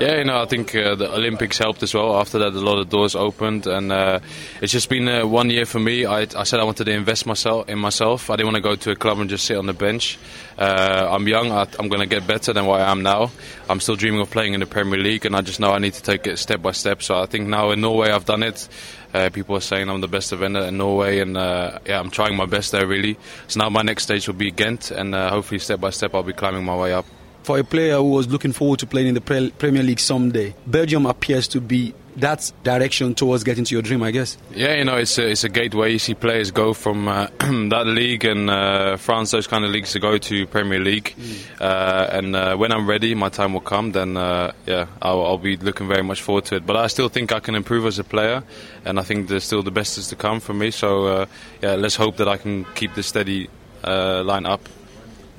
Yeah, 0.00 0.16
you 0.16 0.24
know, 0.24 0.40
I 0.40 0.46
think 0.46 0.74
uh, 0.74 0.94
the 0.94 1.14
Olympics 1.14 1.58
helped 1.58 1.82
as 1.82 1.92
well. 1.92 2.18
After 2.18 2.38
that, 2.38 2.54
a 2.54 2.58
lot 2.58 2.78
of 2.78 2.88
doors 2.88 3.14
opened, 3.14 3.66
and 3.66 3.92
uh, 3.92 4.20
it's 4.62 4.72
just 4.72 4.88
been 4.88 5.06
uh, 5.06 5.26
one 5.26 5.50
year 5.50 5.66
for 5.66 5.78
me. 5.78 6.06
I, 6.06 6.20
I, 6.20 6.44
said 6.44 6.58
I 6.58 6.64
wanted 6.64 6.84
to 6.84 6.92
invest 6.92 7.26
myself 7.26 7.68
in 7.68 7.78
myself. 7.78 8.30
I 8.30 8.36
didn't 8.36 8.46
want 8.46 8.56
to 8.56 8.62
go 8.62 8.76
to 8.76 8.92
a 8.92 8.96
club 8.96 9.18
and 9.18 9.28
just 9.28 9.44
sit 9.44 9.58
on 9.58 9.66
the 9.66 9.74
bench. 9.74 10.18
Uh, 10.56 11.06
I'm 11.10 11.28
young. 11.28 11.52
I, 11.52 11.66
am 11.78 11.90
going 11.90 12.00
to 12.00 12.06
get 12.06 12.26
better 12.26 12.54
than 12.54 12.64
what 12.64 12.80
I 12.80 12.90
am 12.90 13.02
now. 13.02 13.30
I'm 13.68 13.78
still 13.78 13.94
dreaming 13.94 14.22
of 14.22 14.30
playing 14.30 14.54
in 14.54 14.60
the 14.60 14.66
Premier 14.66 14.98
League, 14.98 15.26
and 15.26 15.36
I 15.36 15.42
just 15.42 15.60
know 15.60 15.70
I 15.70 15.78
need 15.78 15.92
to 15.92 16.02
take 16.02 16.26
it 16.26 16.38
step 16.38 16.62
by 16.62 16.72
step. 16.72 17.02
So 17.02 17.18
I 17.18 17.26
think 17.26 17.48
now 17.48 17.70
in 17.70 17.82
Norway, 17.82 18.10
I've 18.10 18.24
done 18.24 18.42
it. 18.42 18.70
Uh, 19.12 19.28
people 19.28 19.54
are 19.54 19.60
saying 19.60 19.90
I'm 19.90 20.00
the 20.00 20.08
best 20.08 20.30
defender 20.30 20.60
in 20.60 20.78
Norway, 20.78 21.18
and 21.18 21.36
uh, 21.36 21.78
yeah, 21.84 22.00
I'm 22.00 22.08
trying 22.08 22.36
my 22.36 22.46
best 22.46 22.72
there 22.72 22.86
really. 22.86 23.18
So 23.48 23.60
now 23.60 23.68
my 23.68 23.82
next 23.82 24.04
stage 24.04 24.26
will 24.28 24.34
be 24.34 24.50
Ghent, 24.50 24.92
and 24.92 25.14
hopefully 25.14 25.58
step 25.58 25.78
by 25.78 25.90
step 25.90 26.14
I'll 26.14 26.22
be 26.22 26.32
climbing 26.32 26.64
my 26.64 26.74
way 26.74 26.94
up 26.94 27.04
for 27.42 27.58
a 27.58 27.64
player 27.64 27.96
who 27.96 28.10
was 28.10 28.28
looking 28.28 28.52
forward 28.52 28.78
to 28.80 28.86
playing 28.86 29.08
in 29.08 29.14
the 29.14 29.20
pre- 29.20 29.50
Premier 29.52 29.82
League 29.82 30.00
someday, 30.00 30.54
Belgium 30.66 31.06
appears 31.06 31.48
to 31.48 31.60
be 31.60 31.94
that 32.16 32.52
direction 32.64 33.14
towards 33.14 33.44
getting 33.44 33.64
to 33.64 33.74
your 33.74 33.82
dream, 33.82 34.02
I 34.02 34.10
guess. 34.10 34.36
Yeah, 34.54 34.74
you 34.74 34.84
know, 34.84 34.96
it's 34.96 35.16
a, 35.18 35.30
it's 35.30 35.44
a 35.44 35.48
gateway. 35.48 35.92
You 35.92 35.98
see 35.98 36.14
players 36.14 36.50
go 36.50 36.74
from 36.74 37.08
uh, 37.08 37.26
that 37.38 37.84
league 37.86 38.24
and 38.24 38.50
uh, 38.50 38.96
France, 38.96 39.30
those 39.30 39.46
kind 39.46 39.64
of 39.64 39.70
leagues, 39.70 39.92
to 39.92 40.00
go 40.00 40.18
to 40.18 40.46
Premier 40.46 40.80
League. 40.80 41.14
Mm. 41.16 41.60
Uh, 41.60 42.08
and 42.12 42.36
uh, 42.36 42.56
when 42.56 42.72
I'm 42.72 42.88
ready, 42.88 43.14
my 43.14 43.28
time 43.28 43.52
will 43.52 43.60
come. 43.60 43.92
Then, 43.92 44.16
uh, 44.16 44.52
yeah, 44.66 44.86
I'll, 45.00 45.24
I'll, 45.24 45.38
be 45.38 45.56
looking 45.56 45.88
very 45.88 46.02
much 46.02 46.20
forward 46.20 46.44
to 46.46 46.56
it. 46.56 46.66
But 46.66 46.76
I 46.76 46.86
still 46.88 47.08
think 47.08 47.32
I 47.32 47.40
can 47.40 47.54
improve 47.54 47.86
as 47.86 47.98
a 47.98 48.04
player, 48.04 48.42
and 48.84 48.98
I 48.98 49.02
think 49.02 49.28
there's 49.28 49.44
still 49.44 49.62
the 49.62 49.70
best 49.70 49.96
is 49.96 50.08
to 50.08 50.16
come 50.16 50.40
for 50.40 50.52
me. 50.52 50.70
So, 50.70 51.06
uh, 51.06 51.26
yeah, 51.62 51.74
let's 51.74 51.96
hope 51.96 52.16
that 52.18 52.28
I 52.28 52.36
can 52.36 52.64
keep 52.74 52.94
this 52.94 53.06
steady 53.06 53.48
line 53.82 54.46
up. 54.46 54.68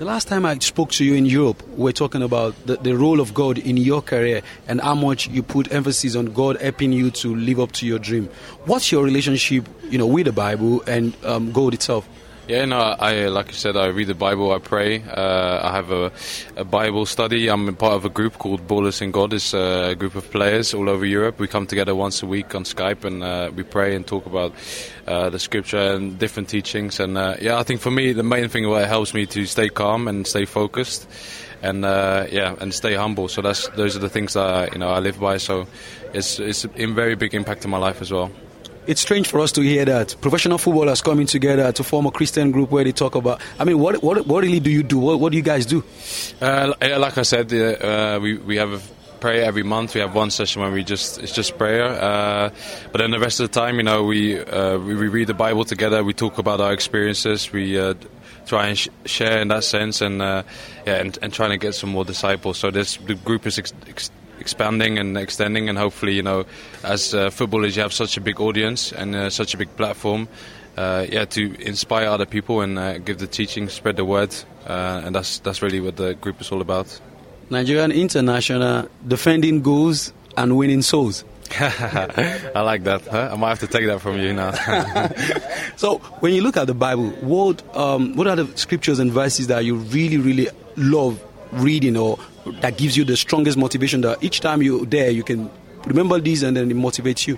The 0.01 0.07
last 0.07 0.27
time 0.27 0.47
I 0.47 0.57
spoke 0.57 0.89
to 0.93 1.05
you 1.05 1.13
in 1.13 1.27
Europe, 1.27 1.61
we 1.77 1.87
are 1.87 1.93
talking 1.93 2.23
about 2.23 2.55
the, 2.65 2.75
the 2.75 2.97
role 2.97 3.19
of 3.19 3.35
God 3.35 3.59
in 3.59 3.77
your 3.77 4.01
career 4.01 4.41
and 4.67 4.81
how 4.81 4.95
much 4.95 5.27
you 5.27 5.43
put 5.43 5.71
emphasis 5.71 6.15
on 6.15 6.33
God 6.33 6.59
helping 6.59 6.91
you 6.91 7.11
to 7.11 7.35
live 7.35 7.59
up 7.59 7.71
to 7.73 7.85
your 7.85 7.99
dream. 7.99 8.27
What's 8.65 8.91
your 8.91 9.03
relationship, 9.03 9.69
you 9.91 9.99
know, 9.99 10.07
with 10.07 10.25
the 10.25 10.31
Bible 10.31 10.81
and 10.87 11.15
um, 11.23 11.51
God 11.51 11.75
itself? 11.75 12.09
Yeah, 12.47 12.65
no, 12.65 12.79
I 12.79 13.27
like 13.27 13.49
I 13.49 13.51
said, 13.51 13.77
I 13.77 13.87
read 13.87 14.07
the 14.07 14.15
Bible, 14.15 14.51
I 14.51 14.57
pray. 14.57 15.03
Uh, 15.03 15.59
I 15.63 15.71
have 15.73 15.91
a, 15.91 16.11
a, 16.57 16.65
Bible 16.65 17.05
study. 17.05 17.47
I'm 17.47 17.73
part 17.75 17.93
of 17.93 18.03
a 18.03 18.09
group 18.09 18.39
called 18.39 18.67
Ballers 18.67 19.01
in 19.01 19.11
God. 19.11 19.31
It's 19.31 19.53
a 19.53 19.95
group 19.97 20.15
of 20.15 20.29
players 20.31 20.73
all 20.73 20.89
over 20.89 21.05
Europe. 21.05 21.39
We 21.39 21.47
come 21.47 21.67
together 21.67 21.93
once 21.93 22.23
a 22.23 22.25
week 22.25 22.55
on 22.55 22.63
Skype 22.63 23.05
and 23.05 23.23
uh, 23.23 23.51
we 23.55 23.61
pray 23.61 23.95
and 23.95 24.07
talk 24.07 24.25
about 24.25 24.53
uh, 25.07 25.29
the 25.29 25.37
scripture 25.37 25.93
and 25.93 26.17
different 26.17 26.49
teachings. 26.49 26.99
And 26.99 27.15
uh, 27.15 27.35
yeah, 27.39 27.59
I 27.59 27.63
think 27.63 27.79
for 27.79 27.91
me, 27.91 28.11
the 28.11 28.23
main 28.23 28.49
thing 28.49 28.67
what 28.67 28.87
helps 28.87 29.13
me 29.13 29.27
to 29.27 29.45
stay 29.45 29.69
calm 29.69 30.07
and 30.07 30.25
stay 30.25 30.45
focused 30.45 31.07
and 31.61 31.85
uh, 31.85 32.25
yeah, 32.31 32.55
and 32.59 32.73
stay 32.73 32.95
humble. 32.95 33.27
So 33.27 33.43
that's 33.43 33.67
those 33.69 33.95
are 33.95 33.99
the 33.99 34.09
things 34.09 34.33
that 34.33 34.73
you 34.73 34.79
know 34.79 34.89
I 34.89 34.97
live 34.97 35.19
by. 35.19 35.37
So 35.37 35.67
it's 36.11 36.39
it's 36.39 36.65
a 36.65 36.85
very 36.87 37.13
big 37.15 37.35
impact 37.35 37.65
in 37.65 37.71
my 37.71 37.77
life 37.77 38.01
as 38.01 38.11
well 38.11 38.31
it's 38.87 39.01
strange 39.01 39.27
for 39.27 39.39
us 39.39 39.51
to 39.53 39.61
hear 39.61 39.85
that 39.85 40.15
professional 40.21 40.57
footballers 40.57 41.01
coming 41.01 41.27
together 41.27 41.71
to 41.71 41.83
form 41.83 42.05
a 42.05 42.11
Christian 42.11 42.51
group 42.51 42.71
where 42.71 42.83
they 42.83 42.91
talk 42.91 43.15
about. 43.15 43.41
I 43.59 43.63
mean, 43.65 43.79
what 43.79 44.01
what, 44.03 44.25
what 44.25 44.43
really 44.43 44.59
do 44.59 44.71
you 44.71 44.83
do? 44.83 44.99
What, 44.99 45.19
what 45.19 45.31
do 45.31 45.37
you 45.37 45.43
guys 45.43 45.65
do? 45.65 45.83
Uh, 46.41 46.73
like 46.97 47.17
I 47.17 47.23
said, 47.23 47.53
uh, 47.53 48.19
we 48.21 48.37
we 48.37 48.57
have 48.57 48.73
a 48.73 48.81
prayer 49.21 49.43
every 49.45 49.63
month. 49.63 49.93
We 49.93 50.01
have 50.01 50.15
one 50.15 50.31
session 50.31 50.61
where 50.61 50.71
we 50.71 50.83
just 50.83 51.19
it's 51.19 51.31
just 51.31 51.57
prayer, 51.57 51.85
uh, 51.85 52.49
but 52.91 52.97
then 52.97 53.11
the 53.11 53.19
rest 53.19 53.39
of 53.39 53.49
the 53.49 53.59
time, 53.59 53.77
you 53.77 53.83
know, 53.83 54.03
we, 54.03 54.39
uh, 54.39 54.77
we, 54.77 54.95
we 54.95 55.07
read 55.07 55.27
the 55.27 55.33
Bible 55.33 55.63
together. 55.63 56.03
We 56.03 56.13
talk 56.13 56.37
about 56.39 56.59
our 56.59 56.73
experiences. 56.73 57.51
We 57.51 57.79
uh, 57.79 57.93
try 58.45 58.67
and 58.67 58.77
sh- 58.77 58.89
share 59.05 59.39
in 59.39 59.47
that 59.49 59.63
sense, 59.63 60.01
and 60.01 60.21
uh, 60.21 60.43
yeah, 60.85 60.95
and, 60.95 61.17
and, 61.21 61.31
trying 61.31 61.51
to 61.51 61.57
get 61.57 61.75
some 61.75 61.91
more 61.91 62.03
disciples. 62.03 62.57
So 62.57 62.71
this 62.71 62.97
the 62.97 63.15
group 63.15 63.45
is 63.45 63.59
ex- 63.59 63.73
ex- 63.87 64.11
expanding 64.41 64.97
and 64.97 65.17
extending, 65.17 65.69
and 65.69 65.77
hopefully, 65.77 66.13
you 66.13 66.23
know, 66.23 66.45
as 66.83 67.13
uh, 67.13 67.29
footballers, 67.29 67.75
you 67.75 67.81
have 67.81 67.93
such 67.93 68.17
a 68.17 68.21
big 68.21 68.41
audience 68.41 68.91
and 68.91 69.15
uh, 69.15 69.29
such 69.29 69.53
a 69.53 69.57
big 69.57 69.73
platform. 69.77 70.27
Uh, 70.77 71.05
yeah, 71.09 71.25
to 71.25 71.53
inspire 71.61 72.07
other 72.07 72.25
people 72.25 72.61
and 72.61 72.79
uh, 72.79 72.97
give 72.97 73.17
the 73.19 73.27
teaching, 73.27 73.69
spread 73.69 73.97
the 73.97 74.05
word, 74.05 74.33
uh, 74.65 75.01
and 75.05 75.13
that's 75.15 75.39
that's 75.39 75.61
really 75.61 75.79
what 75.79 75.95
the 75.95 76.13
group 76.15 76.41
is 76.41 76.51
all 76.51 76.61
about. 76.61 76.99
Nigerian 77.49 77.91
international 77.91 78.87
defending 79.05 79.61
goals 79.61 80.13
and 80.37 80.57
winning 80.57 80.81
souls. 80.81 81.25
I 81.59 82.61
like 82.61 82.85
that. 82.85 83.05
Huh? 83.05 83.29
I 83.33 83.35
might 83.35 83.49
have 83.49 83.59
to 83.59 83.67
take 83.67 83.85
that 83.87 83.99
from 83.99 84.17
you 84.17 84.31
now. 84.31 84.51
so, 85.75 85.97
when 86.21 86.33
you 86.33 86.41
look 86.41 86.55
at 86.55 86.67
the 86.67 86.73
Bible, 86.73 87.09
what 87.19 87.75
um, 87.75 88.15
what 88.15 88.27
are 88.27 88.37
the 88.37 88.57
scriptures 88.57 88.99
and 88.99 89.11
verses 89.11 89.47
that 89.47 89.65
you 89.65 89.75
really, 89.75 90.17
really 90.17 90.47
love 90.77 91.21
reading 91.53 91.97
or 91.97 92.17
that 92.61 92.77
gives 92.77 92.97
you 92.97 93.03
the 93.03 93.17
strongest 93.17 93.57
motivation 93.57 94.01
that 94.01 94.23
each 94.23 94.39
time 94.39 94.61
you're 94.61 94.85
there 94.85 95.09
you 95.09 95.23
can 95.23 95.49
remember 95.85 96.19
these 96.19 96.43
and 96.43 96.55
then 96.55 96.69
it 96.69 96.77
motivates 96.77 97.27
you? 97.27 97.37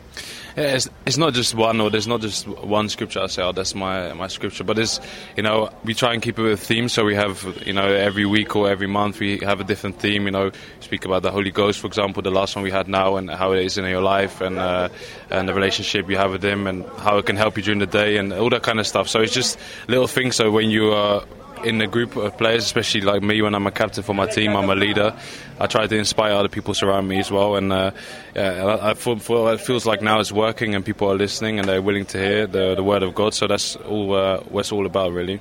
Yeah, 0.55 0.75
it's, 0.75 0.89
it's 1.05 1.17
not 1.17 1.33
just 1.33 1.55
one 1.55 1.81
or 1.81 1.89
there's 1.89 2.07
not 2.07 2.21
just 2.21 2.47
one 2.47 2.89
scripture 2.89 3.21
I 3.21 3.27
say 3.27 3.41
oh 3.41 3.51
that's 3.51 3.73
my 3.73 4.13
my 4.13 4.27
scripture 4.27 4.63
but 4.63 4.77
it's 4.77 4.99
you 5.35 5.43
know 5.43 5.69
we 5.83 5.93
try 5.93 6.13
and 6.13 6.21
keep 6.21 6.37
it 6.37 6.43
with 6.43 6.59
theme. 6.59 6.89
So 6.89 7.05
we 7.05 7.15
have 7.15 7.61
you 7.65 7.73
know 7.73 7.87
every 7.87 8.25
week 8.25 8.55
or 8.55 8.69
every 8.69 8.87
month 8.87 9.19
we 9.19 9.39
have 9.39 9.59
a 9.59 9.63
different 9.63 9.99
theme 9.99 10.25
you 10.25 10.31
know 10.31 10.51
speak 10.79 11.05
about 11.05 11.23
the 11.23 11.31
Holy 11.31 11.51
Ghost 11.51 11.79
for 11.79 11.87
example 11.87 12.21
the 12.21 12.31
last 12.31 12.55
one 12.55 12.63
we 12.63 12.71
had 12.71 12.87
now 12.87 13.15
and 13.15 13.29
how 13.29 13.53
it 13.53 13.65
is 13.65 13.77
in 13.77 13.85
your 13.85 14.01
life 14.01 14.41
and 14.41 14.59
uh, 14.59 14.89
and 15.29 15.49
the 15.49 15.53
relationship 15.53 16.09
you 16.09 16.17
have 16.17 16.31
with 16.31 16.43
him 16.43 16.67
and 16.67 16.85
how 16.99 17.17
it 17.17 17.25
can 17.25 17.35
help 17.35 17.57
you 17.57 17.63
during 17.63 17.79
the 17.79 17.87
day 17.87 18.17
and 18.17 18.33
all 18.33 18.49
that 18.49 18.63
kind 18.63 18.79
of 18.79 18.87
stuff. 18.87 19.07
So 19.07 19.21
it's 19.21 19.33
just 19.33 19.57
little 19.87 20.07
things. 20.07 20.35
So 20.35 20.51
when 20.51 20.69
you 20.69 20.91
are 20.91 21.23
in 21.65 21.81
a 21.81 21.87
group 21.87 22.15
of 22.15 22.37
players, 22.37 22.63
especially 22.63 23.01
like 23.01 23.21
me 23.21 23.41
when 23.41 23.55
I'm 23.55 23.67
a 23.67 23.71
captain 23.71 24.03
for 24.03 24.13
my 24.13 24.27
team, 24.27 24.55
I'm 24.55 24.69
a 24.69 24.75
leader. 24.75 25.15
I 25.59 25.67
try 25.67 25.87
to 25.87 25.95
inspire 25.95 26.33
other 26.33 26.49
people 26.49 26.73
around 26.81 27.07
me 27.07 27.19
as 27.19 27.31
well, 27.31 27.55
and 27.55 27.71
uh, 27.71 27.91
yeah, 28.35 28.77
I, 28.81 28.93
feel, 28.95 29.17
feel, 29.19 29.47
it 29.49 29.61
feels 29.61 29.85
like 29.85 30.01
now 30.01 30.19
it's 30.19 30.31
working 30.31 30.75
and 30.75 30.85
people 30.85 31.11
are 31.11 31.15
listening 31.15 31.59
and 31.59 31.67
they're 31.67 31.81
willing 31.81 32.05
to 32.07 32.17
hear 32.17 32.47
the, 32.47 32.75
the 32.75 32.83
word 32.83 33.03
of 33.03 33.15
God. 33.15 33.33
So 33.33 33.47
that's 33.47 33.75
all 33.75 34.13
uh, 34.13 34.39
what 34.41 34.61
it's 34.61 34.71
all 34.71 34.85
about, 34.85 35.11
really. 35.13 35.39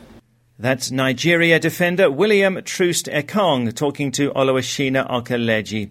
That's 0.59 0.91
Nigeria 0.91 1.59
defender 1.59 2.11
William 2.11 2.63
Troost 2.63 3.07
Ekong 3.07 3.75
talking 3.75 4.13
to 4.13 4.31
Oluwashina 4.31 5.11
Okeleji. 5.11 5.91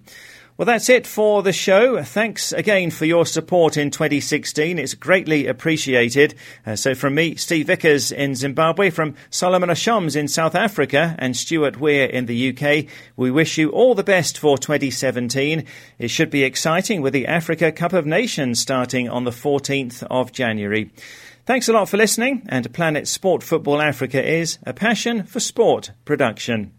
Well, 0.61 0.67
that's 0.67 0.89
it 0.89 1.07
for 1.07 1.41
the 1.41 1.53
show. 1.53 2.03
Thanks 2.03 2.51
again 2.51 2.91
for 2.91 3.05
your 3.05 3.25
support 3.25 3.77
in 3.77 3.89
2016. 3.89 4.77
It's 4.77 4.93
greatly 4.93 5.47
appreciated. 5.47 6.35
Uh, 6.63 6.75
so, 6.75 6.93
from 6.93 7.15
me, 7.15 7.33
Steve 7.33 7.65
Vickers 7.65 8.11
in 8.11 8.35
Zimbabwe, 8.35 8.91
from 8.91 9.15
Solomon 9.31 9.71
Ashams 9.71 10.15
in 10.15 10.27
South 10.27 10.53
Africa, 10.53 11.15
and 11.17 11.35
Stuart 11.35 11.79
Weir 11.79 12.05
in 12.05 12.27
the 12.27 12.49
UK, 12.49 12.85
we 13.15 13.31
wish 13.31 13.57
you 13.57 13.71
all 13.71 13.95
the 13.95 14.03
best 14.03 14.37
for 14.37 14.55
2017. 14.55 15.65
It 15.97 16.09
should 16.09 16.29
be 16.29 16.43
exciting 16.43 17.01
with 17.01 17.13
the 17.13 17.25
Africa 17.25 17.71
Cup 17.71 17.93
of 17.93 18.05
Nations 18.05 18.59
starting 18.59 19.09
on 19.09 19.23
the 19.23 19.31
14th 19.31 20.03
of 20.11 20.31
January. 20.31 20.91
Thanks 21.47 21.69
a 21.69 21.73
lot 21.73 21.89
for 21.89 21.97
listening, 21.97 22.45
and 22.49 22.71
Planet 22.71 23.07
Sport 23.07 23.41
Football 23.41 23.81
Africa 23.81 24.23
is 24.23 24.59
a 24.63 24.73
passion 24.73 25.23
for 25.23 25.39
sport 25.39 25.89
production. 26.05 26.73